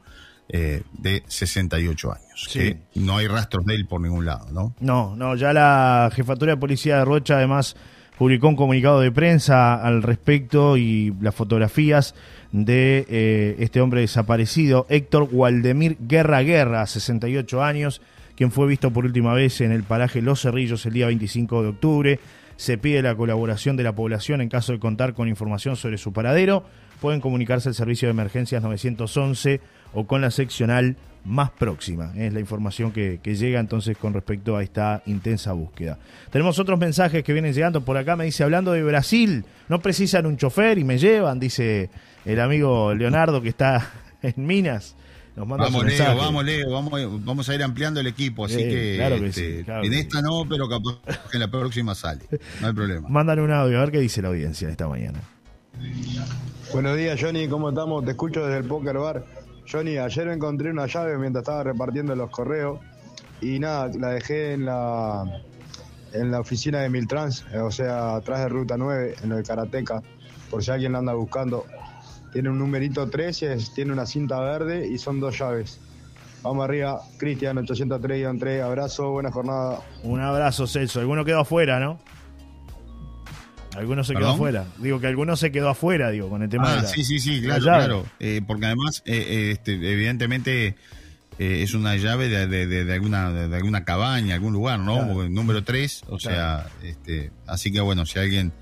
eh, 0.49 0.83
de 0.93 1.23
68 1.27 2.13
años. 2.13 2.47
Sí. 2.49 2.59
que 2.59 2.79
no 2.97 3.17
hay 3.17 3.29
rastros 3.29 3.65
de 3.65 3.75
él 3.75 3.87
por 3.87 4.01
ningún 4.01 4.27
lado, 4.27 4.51
¿no? 4.53 4.75
No, 4.81 5.17
no, 5.17 5.35
ya 5.37 5.53
la 5.53 6.11
Jefatura 6.15 6.53
de 6.53 6.59
Policía 6.59 6.99
de 6.99 7.05
Rocha 7.05 7.37
además 7.37 7.77
publicó 8.23 8.47
un 8.47 8.55
comunicado 8.55 9.01
de 9.01 9.11
prensa 9.11 9.75
al 9.75 10.01
respecto 10.01 10.77
y 10.77 11.13
las 11.21 11.35
fotografías 11.35 12.15
de 12.53 13.05
eh, 13.09 13.57
este 13.59 13.81
hombre 13.81 14.03
desaparecido, 14.03 14.87
Héctor 14.89 15.29
Waldemir 15.33 15.97
Guerra 15.99 16.41
Guerra, 16.43 16.87
68 16.87 17.65
años, 17.65 18.01
quien 18.37 18.53
fue 18.53 18.69
visto 18.69 18.93
por 18.93 19.07
última 19.07 19.35
vez 19.35 19.61
en 19.61 19.73
el 19.73 19.83
paraje 19.83 20.23
Los 20.23 20.43
Cerrillos 20.43 20.87
el 20.87 20.93
día 20.93 21.07
25 21.07 21.65
de 21.65 21.69
octubre. 21.71 22.21
Se 22.55 22.79
pide 22.79 23.03
la 23.03 23.17
colaboración 23.17 23.77
de 23.77 23.83
la 23.83 23.97
población 23.97 24.41
en 24.41 24.49
caso 24.49 24.71
de 24.71 24.79
contar 24.79 25.15
con 25.15 25.27
información 25.27 25.75
sobre 25.75 25.99
su 25.99 26.13
paradero. 26.13 26.63
Pueden 27.01 27.21
comunicarse 27.21 27.71
al 27.71 27.75
servicio 27.75 28.07
de 28.07 28.13
emergencias 28.13 28.63
911 28.63 29.61
o 29.93 30.07
con 30.07 30.21
la 30.21 30.31
seccional 30.31 30.97
más 31.25 31.51
próxima. 31.51 32.13
Es 32.17 32.33
la 32.33 32.41
información 32.41 32.91
que, 32.93 33.21
que 33.23 33.37
llega 33.37 33.61
entonces 33.61 33.97
con 33.97 34.13
respecto 34.13 34.57
a 34.57 34.63
esta 34.63 35.03
intensa 35.07 35.53
búsqueda. 35.53 35.99
Tenemos 36.31 36.59
otros 36.59 36.79
mensajes 36.79 37.23
que 37.23 37.33
vienen 37.33 37.53
llegando 37.53 37.83
por 37.83 37.97
acá. 37.97 38.17
Me 38.17 38.25
dice, 38.25 38.43
hablando 38.43 38.73
de 38.73 38.83
Brasil, 38.83 39.45
no 39.69 39.81
precisan 39.81 40.27
un 40.27 40.37
chofer 40.37 40.79
y 40.79 40.85
me 40.85 40.99
llevan, 40.99 41.39
dice 41.39 41.91
el 42.25 42.41
amigo 42.41 42.95
Leonardo 42.95 43.41
que 43.41 43.51
está 43.51 43.91
en 44.23 44.35
Minas. 44.47 44.97
Nos 45.35 45.47
manda 45.47 45.65
Vamos, 45.65 45.87
Leo, 45.87 46.17
vamos, 46.17 46.45
Leo, 46.45 46.71
vamos, 46.71 47.25
vamos 47.25 47.49
a 47.49 47.55
ir 47.55 47.63
ampliando 47.63 48.01
el 48.01 48.07
equipo, 48.07 48.45
así 48.45 48.61
Eh, 48.61 48.69
que, 48.69 48.95
claro 48.97 49.19
que 49.19 49.27
este, 49.29 49.59
sí, 49.59 49.65
claro 49.65 49.85
en 49.85 49.91
que 49.91 49.99
esta 50.01 50.21
no, 50.21 50.45
pero 50.47 50.69
capaz 50.69 50.99
que 51.31 51.39
en 51.39 51.41
la 51.41 51.51
próxima 51.51 51.95
sale, 51.95 52.21
no 52.61 52.67
hay 52.67 52.73
problema. 52.75 53.09
Mandan 53.09 53.39
un 53.41 53.51
audio 53.51 53.79
a 53.79 53.81
ver 53.81 53.93
qué 53.93 54.01
dice 54.01 54.21
la 54.21 54.29
audiencia 54.29 54.69
esta 54.69 54.87
mañana. 54.89 55.21
Buenos 56.73 56.99
días, 56.99 57.19
Johnny, 57.19 57.49
¿cómo 57.49 57.71
estamos? 57.71 58.05
Te 58.05 58.11
escucho 58.11 58.45
desde 58.45 58.59
el 58.59 58.65
Poker 58.65 58.99
Bar. 58.99 59.25
Johnny, 59.71 59.97
ayer 59.99 60.29
encontré 60.29 60.71
una 60.71 60.87
llave 60.87 61.17
mientras 61.19 61.43
estaba 61.43 61.63
repartiendo 61.65 62.15
los 62.15 62.31
correos 62.31 62.81
y 63.41 63.59
nada, 63.59 63.91
la 63.99 64.09
dejé 64.09 64.53
en 64.55 64.67
la 64.67 65.25
en 66.13 66.31
la 66.31 66.41
oficina 66.41 66.81
de 66.81 66.91
Miltrans, 66.91 67.47
o 67.63 67.71
sea, 67.71 68.17
atrás 68.17 68.41
de 68.41 68.49
Ruta 68.51 68.77
9, 68.77 69.15
en 69.23 69.31
de 69.31 69.43
Karateca, 69.43 70.03
por 70.51 70.63
si 70.63 70.71
alguien 70.71 70.93
la 70.93 70.99
anda 70.99 71.15
buscando. 71.15 71.65
Tiene 72.35 72.51
un 72.51 72.59
numerito 72.59 73.09
13, 73.09 73.55
es- 73.55 73.73
tiene 73.73 73.95
una 73.95 74.05
cinta 74.05 74.39
verde 74.41 74.87
y 74.87 74.99
son 74.99 75.21
dos 75.21 75.39
llaves. 75.39 75.81
Vamos 76.43 76.65
arriba, 76.65 77.01
Cristian 77.17 77.57
803-3, 77.57 78.61
abrazo, 78.63 79.11
buena 79.13 79.31
jornada. 79.33 79.81
Un 80.03 80.21
abrazo, 80.21 80.67
Celso. 80.67 81.01
Alguno 81.01 81.25
quedó 81.25 81.41
afuera, 81.41 81.81
¿no? 81.81 81.99
Alguno 83.77 84.05
se 84.05 84.15
quedó 84.15 84.31
afuera. 84.31 84.67
Digo 84.79 85.01
que 85.01 85.07
alguno 85.07 85.37
se 85.37 85.51
quedó 85.51 85.69
afuera, 85.71 86.11
digo, 86.11 86.29
con 86.29 86.43
el 86.43 86.49
tema 86.49 86.73
Ah, 86.73 86.77
de 86.77 86.83
la- 86.83 86.89
sí, 86.89 87.05
sí, 87.05 87.19
sí, 87.19 87.41
claro, 87.41 87.63
claro. 87.63 88.07
Eh, 88.21 88.41
porque 88.47 88.67
además, 88.67 89.03
eh, 89.07 89.17
eh, 89.17 89.51
este, 89.53 89.73
evidentemente, 89.73 90.77
eh, 91.39 91.63
es 91.63 91.73
una 91.75 91.97
llave 91.97 92.29
de, 92.29 92.47
de- 92.47 92.67
de- 92.67 92.85
de 92.85 92.93
alguna, 92.95 93.31
de, 93.33 93.57
alguna 93.57 93.85
cabaña, 93.85 94.35
algún 94.35 94.53
lugar, 94.53 94.79
¿no? 94.79 94.97
Claro. 94.99 95.29
Número 95.31 95.65
3, 95.65 96.03
o 96.09 96.19
sea, 96.19 96.67
este, 96.83 97.31
así 97.47 97.73
que 97.73 97.81
bueno, 97.81 98.05
si 98.05 98.19
alguien 98.19 98.53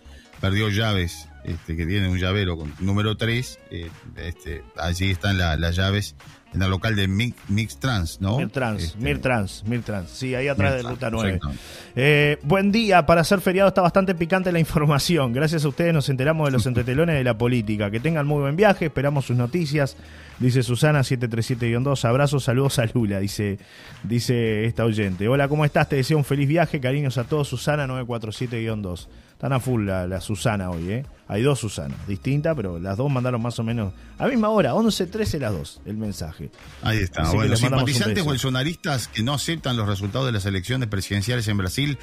perdió 0.40 0.68
llaves, 0.68 1.28
este, 1.44 1.76
que 1.76 1.86
tiene 1.86 2.08
un 2.08 2.18
llavero 2.18 2.56
con 2.56 2.72
número 2.78 3.16
3, 3.16 3.58
eh, 3.70 3.90
este, 4.16 4.62
allí 4.76 5.10
están 5.10 5.36
la- 5.38 5.56
las 5.56 5.74
llaves 5.76 6.14
en 6.52 6.62
el 6.62 6.70
local 6.70 6.96
de 6.96 7.06
Mix, 7.06 7.36
Mix 7.48 7.76
Trans, 7.78 8.20
¿no? 8.20 8.38
Mirtrans, 8.38 8.82
Este, 8.82 8.98
Mirtrans, 8.98 9.64
Mirtrans. 9.66 10.10
Sí, 10.10 10.34
ahí 10.34 10.48
atrás 10.48 10.74
de 10.74 10.82
Ruta 10.82 11.08
9. 11.10 11.34
exacto. 11.36 11.56
Eh, 11.94 12.38
buen 12.42 12.72
día, 12.72 13.06
para 13.06 13.22
ser 13.24 13.40
feriado 13.40 13.68
está 13.68 13.82
bastante 13.82 14.14
picante 14.14 14.50
la 14.50 14.58
información. 14.60 15.32
Gracias 15.32 15.64
a 15.64 15.68
ustedes 15.68 15.94
nos 15.94 16.08
enteramos 16.08 16.46
de 16.48 16.52
los 16.52 16.66
entretelones 16.66 17.14
de 17.16 17.24
la 17.24 17.38
política. 17.38 17.90
Que 17.90 18.00
tengan 18.00 18.26
muy 18.26 18.40
buen 18.40 18.56
viaje, 18.56 18.86
esperamos 18.86 19.26
sus 19.26 19.36
noticias. 19.36 19.96
Dice 20.40 20.62
Susana 20.62 21.00
737-2, 21.00 22.02
abrazos, 22.06 22.44
saludos 22.44 22.78
a 22.78 22.86
Lula, 22.86 23.20
dice, 23.20 23.58
dice 24.04 24.64
esta 24.64 24.84
oyente. 24.86 25.28
Hola, 25.28 25.48
¿cómo 25.48 25.66
estás? 25.66 25.88
Te 25.90 25.96
deseo 25.96 26.16
un 26.16 26.24
feliz 26.24 26.48
viaje, 26.48 26.80
cariños 26.80 27.18
a 27.18 27.24
todos, 27.24 27.46
Susana 27.48 27.86
947-2. 27.86 29.06
Están 29.40 29.54
a 29.54 29.58
full 29.58 29.86
la, 29.86 30.06
la 30.06 30.20
Susana 30.20 30.68
hoy, 30.68 30.90
¿eh? 30.90 31.06
Hay 31.26 31.40
dos 31.40 31.60
Susanas, 31.60 32.06
distintas, 32.06 32.54
pero 32.54 32.78
las 32.78 32.98
dos 32.98 33.10
mandaron 33.10 33.40
más 33.40 33.58
o 33.58 33.62
menos 33.62 33.94
a 34.18 34.24
la 34.24 34.28
misma 34.28 34.50
hora, 34.50 34.74
11.13 34.74 35.38
las 35.38 35.52
dos, 35.52 35.80
el 35.86 35.96
mensaje. 35.96 36.50
Ahí 36.82 36.98
está. 36.98 37.22
Así 37.22 37.36
bueno, 37.36 37.52
un 37.52 37.56
simpatizantes 37.56 38.22
bolsonaristas 38.22 39.08
que 39.08 39.22
no 39.22 39.32
aceptan 39.32 39.78
los 39.78 39.88
resultados 39.88 40.26
de 40.26 40.32
las 40.32 40.44
elecciones 40.44 40.90
presidenciales 40.90 41.48
en 41.48 41.56
Brasil 41.56 41.96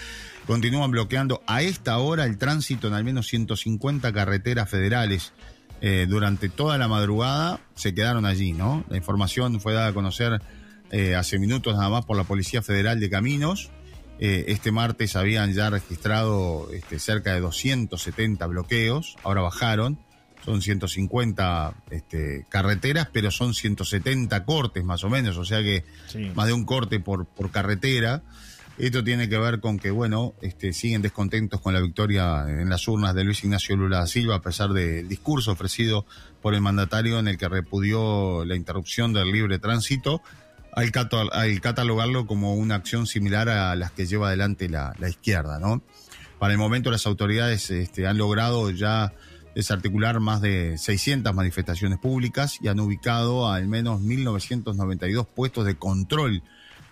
continúan 0.47 0.89
bloqueando 0.89 1.43
a 1.45 1.61
esta 1.61 1.99
hora 1.99 2.25
el 2.25 2.39
tránsito 2.39 2.87
en 2.87 2.95
al 2.95 3.03
menos 3.03 3.27
150 3.27 4.11
carreteras 4.13 4.67
federales. 4.67 5.31
Eh, 5.81 6.07
durante 6.09 6.49
toda 6.49 6.79
la 6.79 6.87
madrugada 6.87 7.59
se 7.75 7.93
quedaron 7.93 8.25
allí, 8.25 8.53
¿no? 8.53 8.83
La 8.89 8.97
información 8.97 9.61
fue 9.61 9.73
dada 9.73 9.89
a 9.89 9.93
conocer 9.93 10.41
eh, 10.89 11.13
hace 11.13 11.37
minutos 11.37 11.75
nada 11.75 11.89
más 11.89 12.03
por 12.03 12.17
la 12.17 12.23
Policía 12.23 12.63
Federal 12.63 12.99
de 12.99 13.11
Caminos. 13.11 13.69
Eh, 14.19 14.45
este 14.47 14.71
martes 14.71 15.15
habían 15.15 15.53
ya 15.53 15.69
registrado 15.69 16.69
este, 16.73 16.99
cerca 16.99 17.33
de 17.33 17.39
270 17.41 18.45
bloqueos, 18.47 19.15
ahora 19.23 19.41
bajaron, 19.41 19.99
son 20.43 20.61
150 20.61 21.73
este, 21.91 22.45
carreteras, 22.49 23.09
pero 23.11 23.31
son 23.31 23.53
170 23.53 24.43
cortes 24.45 24.83
más 24.83 25.03
o 25.03 25.09
menos, 25.09 25.37
o 25.37 25.45
sea 25.45 25.61
que 25.61 25.83
Sí. 26.07 26.31
más 26.35 26.47
de 26.47 26.53
un 26.53 26.65
corte 26.65 26.99
por, 26.99 27.25
por 27.25 27.51
carretera. 27.51 28.23
Esto 28.77 29.03
tiene 29.03 29.27
que 29.27 29.39
ver 29.39 29.59
con 29.59 29.79
que, 29.79 29.89
bueno, 29.89 30.35
este, 30.41 30.71
siguen 30.71 31.01
descontentos 31.01 31.59
con 31.61 31.73
la 31.73 31.81
victoria 31.81 32.45
en 32.47 32.69
las 32.69 32.87
urnas 32.87 33.15
de 33.15 33.23
Luis 33.23 33.43
Ignacio 33.43 33.75
Lula 33.75 33.97
da 33.99 34.07
Silva, 34.07 34.35
a 34.35 34.41
pesar 34.41 34.69
del 34.69 35.07
discurso 35.09 35.51
ofrecido 35.51 36.05
por 36.43 36.53
el 36.53 36.61
mandatario 36.61 37.17
en 37.17 37.27
el 37.27 37.37
que 37.39 37.49
repudió 37.49 38.45
la 38.45 38.55
interrupción 38.55 39.13
del 39.13 39.31
libre 39.31 39.57
tránsito, 39.57 40.21
al, 40.77 40.91
al 41.31 41.61
catalogarlo 41.61 42.27
como 42.27 42.53
una 42.53 42.75
acción 42.75 43.07
similar 43.07 43.49
a 43.49 43.75
las 43.75 43.91
que 43.91 44.05
lleva 44.05 44.27
adelante 44.27 44.69
la, 44.69 44.93
izquierda, 45.09 45.59
¿no? 45.59 45.81
Para 46.37 46.53
el 46.53 46.59
momento 46.59 46.91
las 46.91 47.07
autoridades 47.07 47.71
este, 47.71 48.05
han 48.05 48.19
logrado 48.19 48.69
ya 48.69 49.11
desarticular 49.55 50.19
más 50.19 50.39
de 50.39 50.77
600 50.77 51.33
manifestaciones 51.33 51.97
públicas 51.97 52.59
y 52.61 52.67
han 52.67 52.79
ubicado 52.79 53.47
a 53.47 53.55
al 53.55 53.67
menos 53.67 54.01
1.992 54.01 55.25
puestos 55.25 55.65
de 55.65 55.75
control 55.75 56.43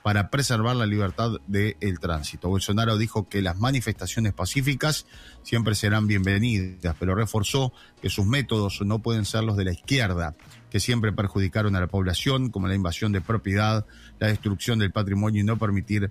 para 0.01 0.31
preservar 0.31 0.75
la 0.75 0.87
libertad 0.87 1.31
del 1.47 1.99
tránsito. 1.99 2.49
Bolsonaro 2.49 2.97
dijo 2.97 3.29
que 3.29 3.43
las 3.43 3.57
manifestaciones 3.57 4.33
pacíficas 4.33 5.05
siempre 5.43 5.75
serán 5.75 6.07
bienvenidas, 6.07 6.95
pero 6.99 7.13
reforzó 7.13 7.71
que 8.01 8.09
sus 8.09 8.25
métodos 8.25 8.81
no 8.83 8.99
pueden 8.99 9.25
ser 9.25 9.43
los 9.43 9.57
de 9.57 9.65
la 9.65 9.73
izquierda, 9.73 10.35
que 10.69 10.79
siempre 10.79 11.13
perjudicaron 11.13 11.75
a 11.75 11.79
la 11.79 11.87
población, 11.87 12.49
como 12.49 12.67
la 12.67 12.75
invasión 12.75 13.11
de 13.11 13.21
propiedad, 13.21 13.85
la 14.19 14.27
destrucción 14.27 14.79
del 14.79 14.91
patrimonio 14.91 15.41
y 15.41 15.43
no 15.43 15.57
permitir 15.57 16.09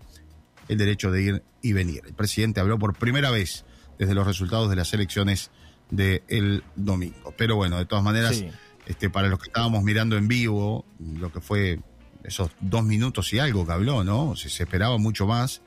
el 0.69 0.79
derecho 0.79 1.11
de 1.11 1.23
ir 1.23 1.43
y 1.61 1.73
venir. 1.73 2.03
El 2.07 2.15
presidente 2.15 2.61
habló 2.61 2.79
por 2.79 2.95
primera 2.95 3.31
vez 3.31 3.65
desde 3.99 4.15
los 4.15 4.27
resultados 4.27 4.71
de 4.71 4.77
las 4.77 4.93
elecciones 4.95 5.51
del 5.91 6.65
domingo. 6.77 7.35
Pero 7.37 7.57
bueno, 7.57 7.79
de 7.79 7.85
todas 7.87 8.03
maneras, 8.05 8.37
Sí. 8.37 8.49
este, 8.87 9.11
para 9.11 9.29
los 9.29 9.39
que 9.39 9.49
estábamos 9.49 9.83
mirando 9.83 10.17
en 10.17 10.29
vivo, 10.29 10.85
lo 10.99 11.31
que 11.31 11.41
fue 11.41 11.81
esos 12.23 12.51
dos 12.61 12.83
minutos 12.85 13.33
y 13.35 13.39
algo 13.39 13.67
que 13.67 13.73
habló, 13.73 14.03
¿no? 14.03 14.35
Se, 14.35 14.49
se 14.49 14.63
esperaba 14.63 14.97
mucho 14.97 15.27
más, 15.27 15.61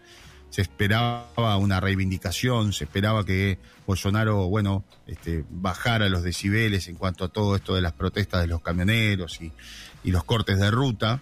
se 0.49 0.61
esperaba 0.61 1.57
una 1.57 1.79
reivindicación, 1.79 2.73
se 2.73 2.85
esperaba 2.85 3.25
que 3.25 3.59
Bolsonaro, 3.85 4.47
bueno, 4.47 4.83
este, 5.05 5.43
bajara 5.49 6.09
los 6.09 6.23
decibeles 6.23 6.87
en 6.87 6.95
cuanto 6.95 7.25
a 7.25 7.29
todo 7.29 7.55
esto 7.55 7.75
de 7.75 7.81
las 7.81 7.93
protestas 7.93 8.41
de 8.41 8.47
los 8.47 8.61
camioneros 8.61 9.41
y, 9.41 9.51
y 10.03 10.11
los 10.11 10.23
cortes 10.23 10.59
de 10.59 10.71
ruta, 10.71 11.21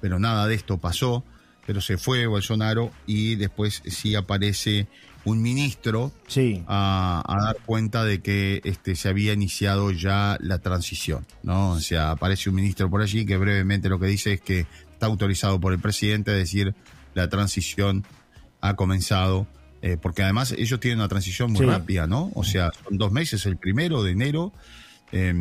pero 0.00 0.18
nada 0.18 0.46
de 0.46 0.54
esto 0.54 0.78
pasó, 0.78 1.24
pero 1.66 1.80
se 1.80 1.96
fue 1.96 2.26
Bolsonaro 2.26 2.90
y 3.06 3.36
después 3.36 3.82
sí 3.86 4.14
aparece 4.14 4.88
un 5.24 5.40
ministro 5.40 6.10
Sí. 6.26 6.64
a, 6.66 7.22
a 7.24 7.44
dar 7.44 7.56
cuenta 7.64 8.04
de 8.04 8.20
que 8.20 8.60
este, 8.64 8.96
se 8.96 9.08
había 9.08 9.32
iniciado 9.32 9.92
ya 9.92 10.36
la 10.40 10.58
transición, 10.58 11.24
¿no? 11.44 11.70
O 11.72 11.80
sea, 11.80 12.10
aparece 12.10 12.48
un 12.50 12.56
ministro 12.56 12.90
por 12.90 13.02
allí 13.02 13.24
que 13.24 13.36
brevemente 13.36 13.88
lo 13.88 14.00
que 14.00 14.06
dice 14.06 14.32
es 14.32 14.40
que 14.40 14.66
está 14.92 15.06
autorizado 15.06 15.60
por 15.60 15.72
el 15.72 15.78
presidente 15.78 16.32
a 16.32 16.34
decir 16.34 16.74
la 17.14 17.28
transición 17.28 18.04
ha 18.62 18.74
comenzado, 18.76 19.46
eh, 19.82 19.98
porque 20.00 20.22
además 20.22 20.52
ellos 20.56 20.80
tienen 20.80 21.00
una 21.00 21.08
transición 21.08 21.52
muy 21.52 21.60
Sí. 21.60 21.66
rápida, 21.66 22.06
¿no? 22.06 22.30
O 22.34 22.44
sea, 22.44 22.70
son 22.88 22.96
dos 22.96 23.12
meses, 23.12 23.44
el 23.44 23.58
primero 23.58 24.02
de 24.02 24.12
enero 24.12 24.52
eh, 25.14 25.34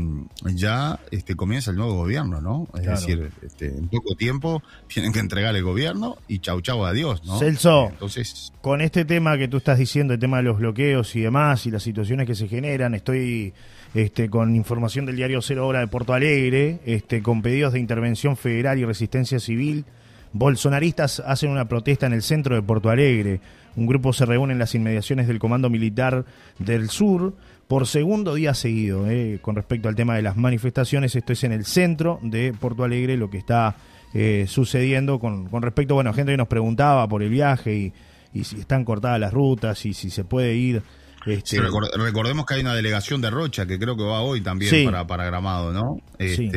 ya 0.54 1.00
este, 1.12 1.36
comienza 1.38 1.72
el 1.72 1.78
nuevo 1.78 1.96
gobierno, 1.96 2.42
¿no? 2.42 2.68
Es 2.74 2.82
Claro. 2.82 3.00
decir, 3.00 3.32
este, 3.42 3.68
en 3.68 3.88
poco 3.88 4.16
tiempo 4.16 4.62
tienen 4.94 5.14
que 5.14 5.20
entregar 5.20 5.56
el 5.56 5.64
gobierno 5.64 6.18
y 6.28 6.40
chau 6.40 6.60
chau 6.60 6.84
adiós, 6.86 7.24
¿no? 7.24 7.40
Celso. 7.40 7.88
Entonces, 7.90 8.52
Con 8.62 8.82
este 8.82 9.06
tema 9.06 9.38
que 9.38 9.48
tú 9.48 9.56
estás 9.56 9.78
diciendo, 9.80 10.14
el 10.14 10.20
tema 10.20 10.38
de 10.38 10.44
los 10.44 10.58
bloqueos 10.58 11.16
y 11.16 11.22
demás, 11.22 11.66
y 11.68 11.72
las 11.72 11.84
situaciones 11.84 12.28
que 12.28 12.36
se 12.36 12.50
generan, 12.50 12.96
estoy 12.96 13.54
este, 13.94 14.30
con 14.30 14.56
información 14.58 15.06
del 15.06 15.16
diario 15.16 15.42
Cero 15.42 15.66
Hora 15.68 15.80
de 15.80 15.88
Porto 15.88 16.14
Alegre, 16.14 16.80
este, 16.86 17.22
con 17.24 17.42
pedidos 17.42 17.72
de 17.72 17.80
intervención 17.80 18.36
federal 18.36 18.78
y 18.78 18.84
resistencia 18.84 19.40
civil. 19.40 19.86
Bolsonaristas 20.34 21.20
hacen 21.26 21.50
una 21.52 21.68
protesta 21.68 22.06
en 22.08 22.14
el 22.14 22.22
centro 22.22 22.56
de 22.56 22.62
Porto 22.62 22.90
Alegre. 22.90 23.42
Un 23.76 23.86
grupo 23.88 24.14
se 24.14 24.26
reúne 24.26 24.54
en 24.54 24.60
las 24.60 24.76
inmediaciones 24.76 25.28
del 25.28 25.40
Comando 25.40 25.70
Militar 25.70 26.26
del 26.60 26.90
Sur 26.90 27.36
por 27.68 27.88
segundo 27.88 28.34
día 28.36 28.54
seguido. 28.54 29.10
eh, 29.10 29.40
con 29.42 29.56
respecto 29.56 29.88
al 29.88 29.96
tema 29.96 30.16
de 30.16 30.22
las 30.22 30.36
manifestaciones, 30.38 31.16
esto 31.16 31.34
es 31.34 31.44
en 31.44 31.52
el 31.54 31.66
centro 31.66 32.20
de 32.22 32.54
Porto 32.60 32.84
Alegre 32.84 33.16
lo 33.18 33.30
que 33.30 33.38
está 33.38 33.76
eh, 34.14 34.46
sucediendo 34.48 35.20
con, 35.20 35.48
con 35.48 35.62
respecto, 35.62 35.96
bueno, 35.96 36.14
gente 36.14 36.34
que 36.34 36.38
nos 36.38 36.50
preguntaba 36.50 37.08
por 37.08 37.24
el 37.24 37.30
viaje 37.30 37.74
y, 37.76 37.94
y 38.34 38.44
si 38.44 38.60
están 38.60 38.84
cortadas 38.84 39.20
las 39.22 39.32
rutas 39.34 39.86
y 39.86 39.94
si 39.94 40.10
se 40.10 40.24
puede 40.26 40.56
ir. 40.56 40.82
Este, 41.26 41.58
Sí, 41.58 41.60
recordemos 41.60 42.46
que 42.48 42.56
hay 42.56 42.62
una 42.62 42.74
delegación 42.74 43.22
de 43.22 43.30
Rocha 43.30 43.66
que 43.68 43.78
creo 43.78 43.96
que 43.96 44.04
va 44.04 44.22
hoy 44.22 44.42
también 44.42 44.72
Sí. 44.72 44.86
para, 44.86 45.06
para 45.08 45.24
Gramado, 45.26 45.72
¿no? 45.72 45.98
Sí. 46.20 46.50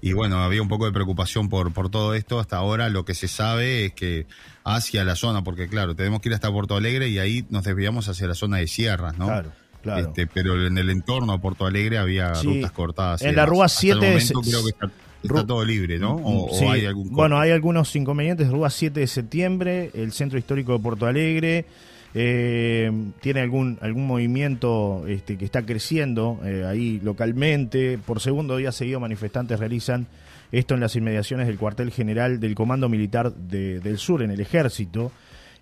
Y 0.00 0.12
bueno, 0.12 0.38
había 0.42 0.62
un 0.62 0.68
poco 0.68 0.86
de 0.86 0.92
preocupación 0.92 1.48
por, 1.48 1.72
por 1.72 1.90
todo 1.90 2.14
esto. 2.14 2.38
Hasta 2.38 2.56
ahora 2.56 2.88
lo 2.88 3.04
que 3.04 3.14
se 3.14 3.26
sabe 3.28 3.86
es 3.86 3.92
que 3.94 4.26
hacia 4.64 5.04
la 5.04 5.16
zona, 5.16 5.42
porque 5.42 5.68
claro, 5.68 5.94
tenemos 5.96 6.20
que 6.20 6.28
ir 6.28 6.34
hasta 6.34 6.50
Porto 6.52 6.76
Alegre 6.76 7.08
y 7.08 7.18
ahí 7.18 7.44
nos 7.50 7.64
desviamos 7.64 8.08
hacia 8.08 8.28
la 8.28 8.34
zona 8.34 8.58
de 8.58 8.66
sierras, 8.68 9.18
¿no? 9.18 9.26
Claro, 9.26 9.52
claro. 9.82 10.06
Este, 10.08 10.26
pero 10.28 10.64
en 10.66 10.78
el 10.78 10.90
entorno 10.90 11.32
de 11.32 11.38
Porto 11.40 11.66
Alegre 11.66 11.98
había 11.98 12.34
Sí. 12.36 12.46
rutas 12.46 12.70
cortadas. 12.72 13.22
En 13.22 13.34
la. 13.34 13.44
Rúa 13.46 13.64
Hasta 13.66 13.86
el 13.86 13.92
7 13.94 14.06
momento 14.06 14.40
es- 14.40 14.48
creo 14.48 14.62
que 14.64 14.70
está, 14.70 15.46
todo 15.46 15.64
libre, 15.64 15.98
¿no? 15.98 16.14
O, 16.14 16.52
o 16.52 16.58
Sí. 16.58 16.64
hay 16.64 16.86
algún. 16.86 17.10
Bueno, 17.10 17.40
hay 17.40 17.50
algunos 17.50 17.94
inconvenientes. 17.96 18.48
Rúa 18.48 18.70
7 18.70 19.00
de 19.00 19.06
septiembre, 19.08 19.90
el 19.94 20.12
Centro 20.12 20.38
Histórico 20.38 20.74
de 20.74 20.78
Porto 20.78 21.06
Alegre. 21.06 21.66
Eh, 22.14 22.90
tiene 23.20 23.40
algún 23.40 23.78
algún 23.80 24.06
movimiento 24.06 25.04
este, 25.06 25.36
que 25.36 25.44
está 25.44 25.62
creciendo 25.64 26.40
eh, 26.44 26.64
ahí 26.66 27.00
localmente. 27.02 27.98
Por 27.98 28.20
segundo 28.20 28.56
día 28.56 28.72
seguido, 28.72 29.00
manifestantes 29.00 29.58
realizan 29.58 30.06
esto 30.50 30.74
en 30.74 30.80
las 30.80 30.96
inmediaciones 30.96 31.46
del 31.46 31.58
cuartel 31.58 31.90
general 31.90 32.40
del 32.40 32.54
Comando 32.54 32.88
Militar 32.88 33.32
de- 33.34 33.80
del 33.80 33.98
Sur, 33.98 34.22
en 34.22 34.30
el 34.30 34.40
Ejército, 34.40 35.12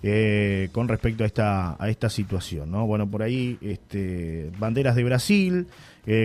eh, 0.02 0.68
con 0.72 0.86
respecto 0.86 1.24
a 1.24 1.26
esta, 1.26 1.76
a 1.82 1.88
esta 1.88 2.08
situación. 2.08 2.70
¿no? 2.70 2.86
Bueno, 2.86 3.08
por 3.10 3.22
ahí 3.22 3.58
este, 3.60 4.50
banderas 4.58 4.94
de 4.94 5.04
Brasil, 5.04 5.66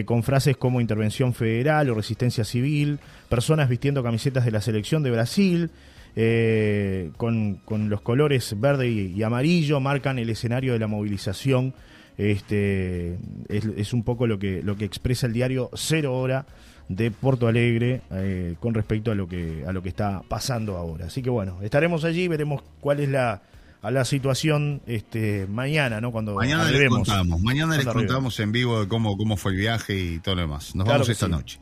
con 0.06 0.22
frases 0.22 0.58
como 0.58 0.80
intervención 0.80 1.34
federal 1.34 1.90
o 1.90 1.96
resistencia 1.96 2.44
civil, 2.44 3.00
personas 3.30 3.68
vistiendo 3.68 4.04
camisetas 4.04 4.46
de 4.46 4.52
la 4.52 4.62
selección 4.62 5.02
de 5.02 5.10
Brasil, 5.10 5.72
eh, 6.16 7.12
con, 7.18 7.56
con 7.66 7.90
los 7.90 8.02
colores 8.02 8.60
verde 8.60 8.90
y, 8.90 9.14
y 9.14 9.24
amarillo, 9.24 9.80
marcan 9.80 10.20
el 10.20 10.30
escenario 10.30 10.74
de 10.74 10.80
la 10.80 10.88
movilización. 10.88 11.74
Este, 12.18 13.18
es, 13.50 13.66
es 13.78 13.94
un 13.94 14.04
poco 14.04 14.28
lo 14.28 14.38
que, 14.38 14.62
lo 14.62 14.76
que 14.76 14.86
expresa 14.86 15.28
el 15.28 15.34
diario 15.34 15.70
Cero 15.74 16.14
Hora 16.18 16.46
de 16.90 17.10
Porto 17.10 17.48
Alegre 17.48 18.02
eh, 18.12 18.56
con 18.60 18.74
respecto 18.74 19.12
a 19.12 19.16
lo 19.16 19.28
que 19.28 19.64
a 19.66 19.72
lo 19.72 19.82
que 19.82 19.90
está 19.90 20.22
pasando 20.28 20.76
ahora. 20.78 21.06
Así 21.06 21.22
que 21.22 21.30
bueno, 21.30 21.60
estaremos 21.62 22.04
allí, 22.04 22.28
veremos 22.28 22.62
cuál 22.82 23.00
es 23.00 23.10
la 23.10 23.42
a 23.82 23.90
la 23.90 24.06
situación 24.06 24.82
este 24.86 25.48
mañana, 25.48 26.02
¿no? 26.02 26.12
Cuando 26.12 26.36
Mañana 26.36 26.70
les 26.70 26.88
contamos, 26.90 27.42
mañana 27.42 27.78
les 27.78 27.88
contamos 27.88 28.40
en 28.40 28.52
vivo 28.52 28.82
de 28.82 28.88
cómo, 28.88 29.18
cómo 29.18 29.38
fue 29.38 29.54
el 29.54 29.58
viaje 29.58 29.98
y 29.98 30.20
todo 30.20 30.36
lo 30.36 30.42
demás. 30.42 30.76
Nos 30.76 30.86
Claro 30.86 31.00
vamos 31.00 31.10
esta 31.10 31.26
sí. 31.26 31.32
noche. 31.32 31.60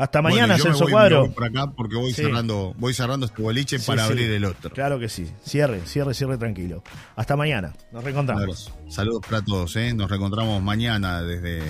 Hasta 0.00 0.22
mañana, 0.22 0.54
Bueno, 0.56 0.64
Celso 0.64 0.86
Cuadro. 0.90 1.20
voy 1.20 1.28
por 1.30 1.44
acá 1.44 1.70
porque 1.76 1.96
voy 1.96 2.12
Sí. 2.14 2.22
cerrando, 2.22 2.74
voy 2.78 2.94
cerrando 2.94 3.26
este 3.26 3.42
boliche 3.42 3.78
Sí, 3.78 3.86
para 3.86 4.04
sí. 4.06 4.12
abrir 4.12 4.30
el 4.30 4.44
otro. 4.46 4.70
Claro 4.70 4.98
que 4.98 5.08
sí. 5.10 5.30
Cierre, 5.44 5.82
cierre, 5.84 6.14
cierre 6.14 6.38
tranquilo. 6.38 6.82
Hasta 7.16 7.36
mañana. 7.36 7.74
Nos 7.92 8.02
reencontramos. 8.02 8.72
Saludos 8.88 9.20
para 9.28 9.42
todos, 9.42 9.76
¿eh? 9.76 9.92
Nos 9.92 10.08
reencontramos 10.08 10.62
mañana 10.62 11.20
desde 11.22 11.62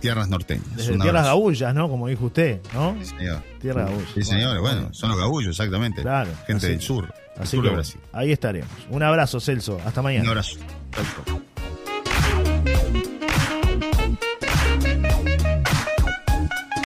Tierras 0.00 0.28
Norteñas. 0.28 0.66
Desde 0.76 0.92
Tierras 0.92 1.08
abrazo. 1.08 1.28
Gabullas, 1.28 1.74
¿no? 1.74 1.88
Como 1.88 2.08
dijo 2.08 2.26
usted, 2.26 2.60
¿no? 2.74 2.94
Sí, 3.00 3.06
señor. 3.06 3.42
Tierra 3.60 3.84
Gabullas. 3.84 4.08
Sí, 4.14 4.22
señor. 4.22 4.60
Bueno, 4.60 4.92
son 4.92 5.08
los 5.10 5.18
gabullos, 5.18 5.50
exactamente. 5.52 6.02
Claro, 6.02 6.30
Gente 6.46 6.66
así- 6.66 6.74
del 6.74 6.80
sur. 6.82 7.04
del 7.06 7.42
Así 7.42 7.56
sur 7.56 7.64
de 7.64 7.70
Brasil. 7.70 8.00
ahí 8.12 8.32
estaremos. 8.32 8.68
Un 8.90 9.02
abrazo, 9.02 9.40
Celso. 9.40 9.80
Hasta 9.86 10.02
mañana. 10.02 10.24
Un 10.24 10.28
abrazo. 10.28 10.58
Chau. 11.26 11.42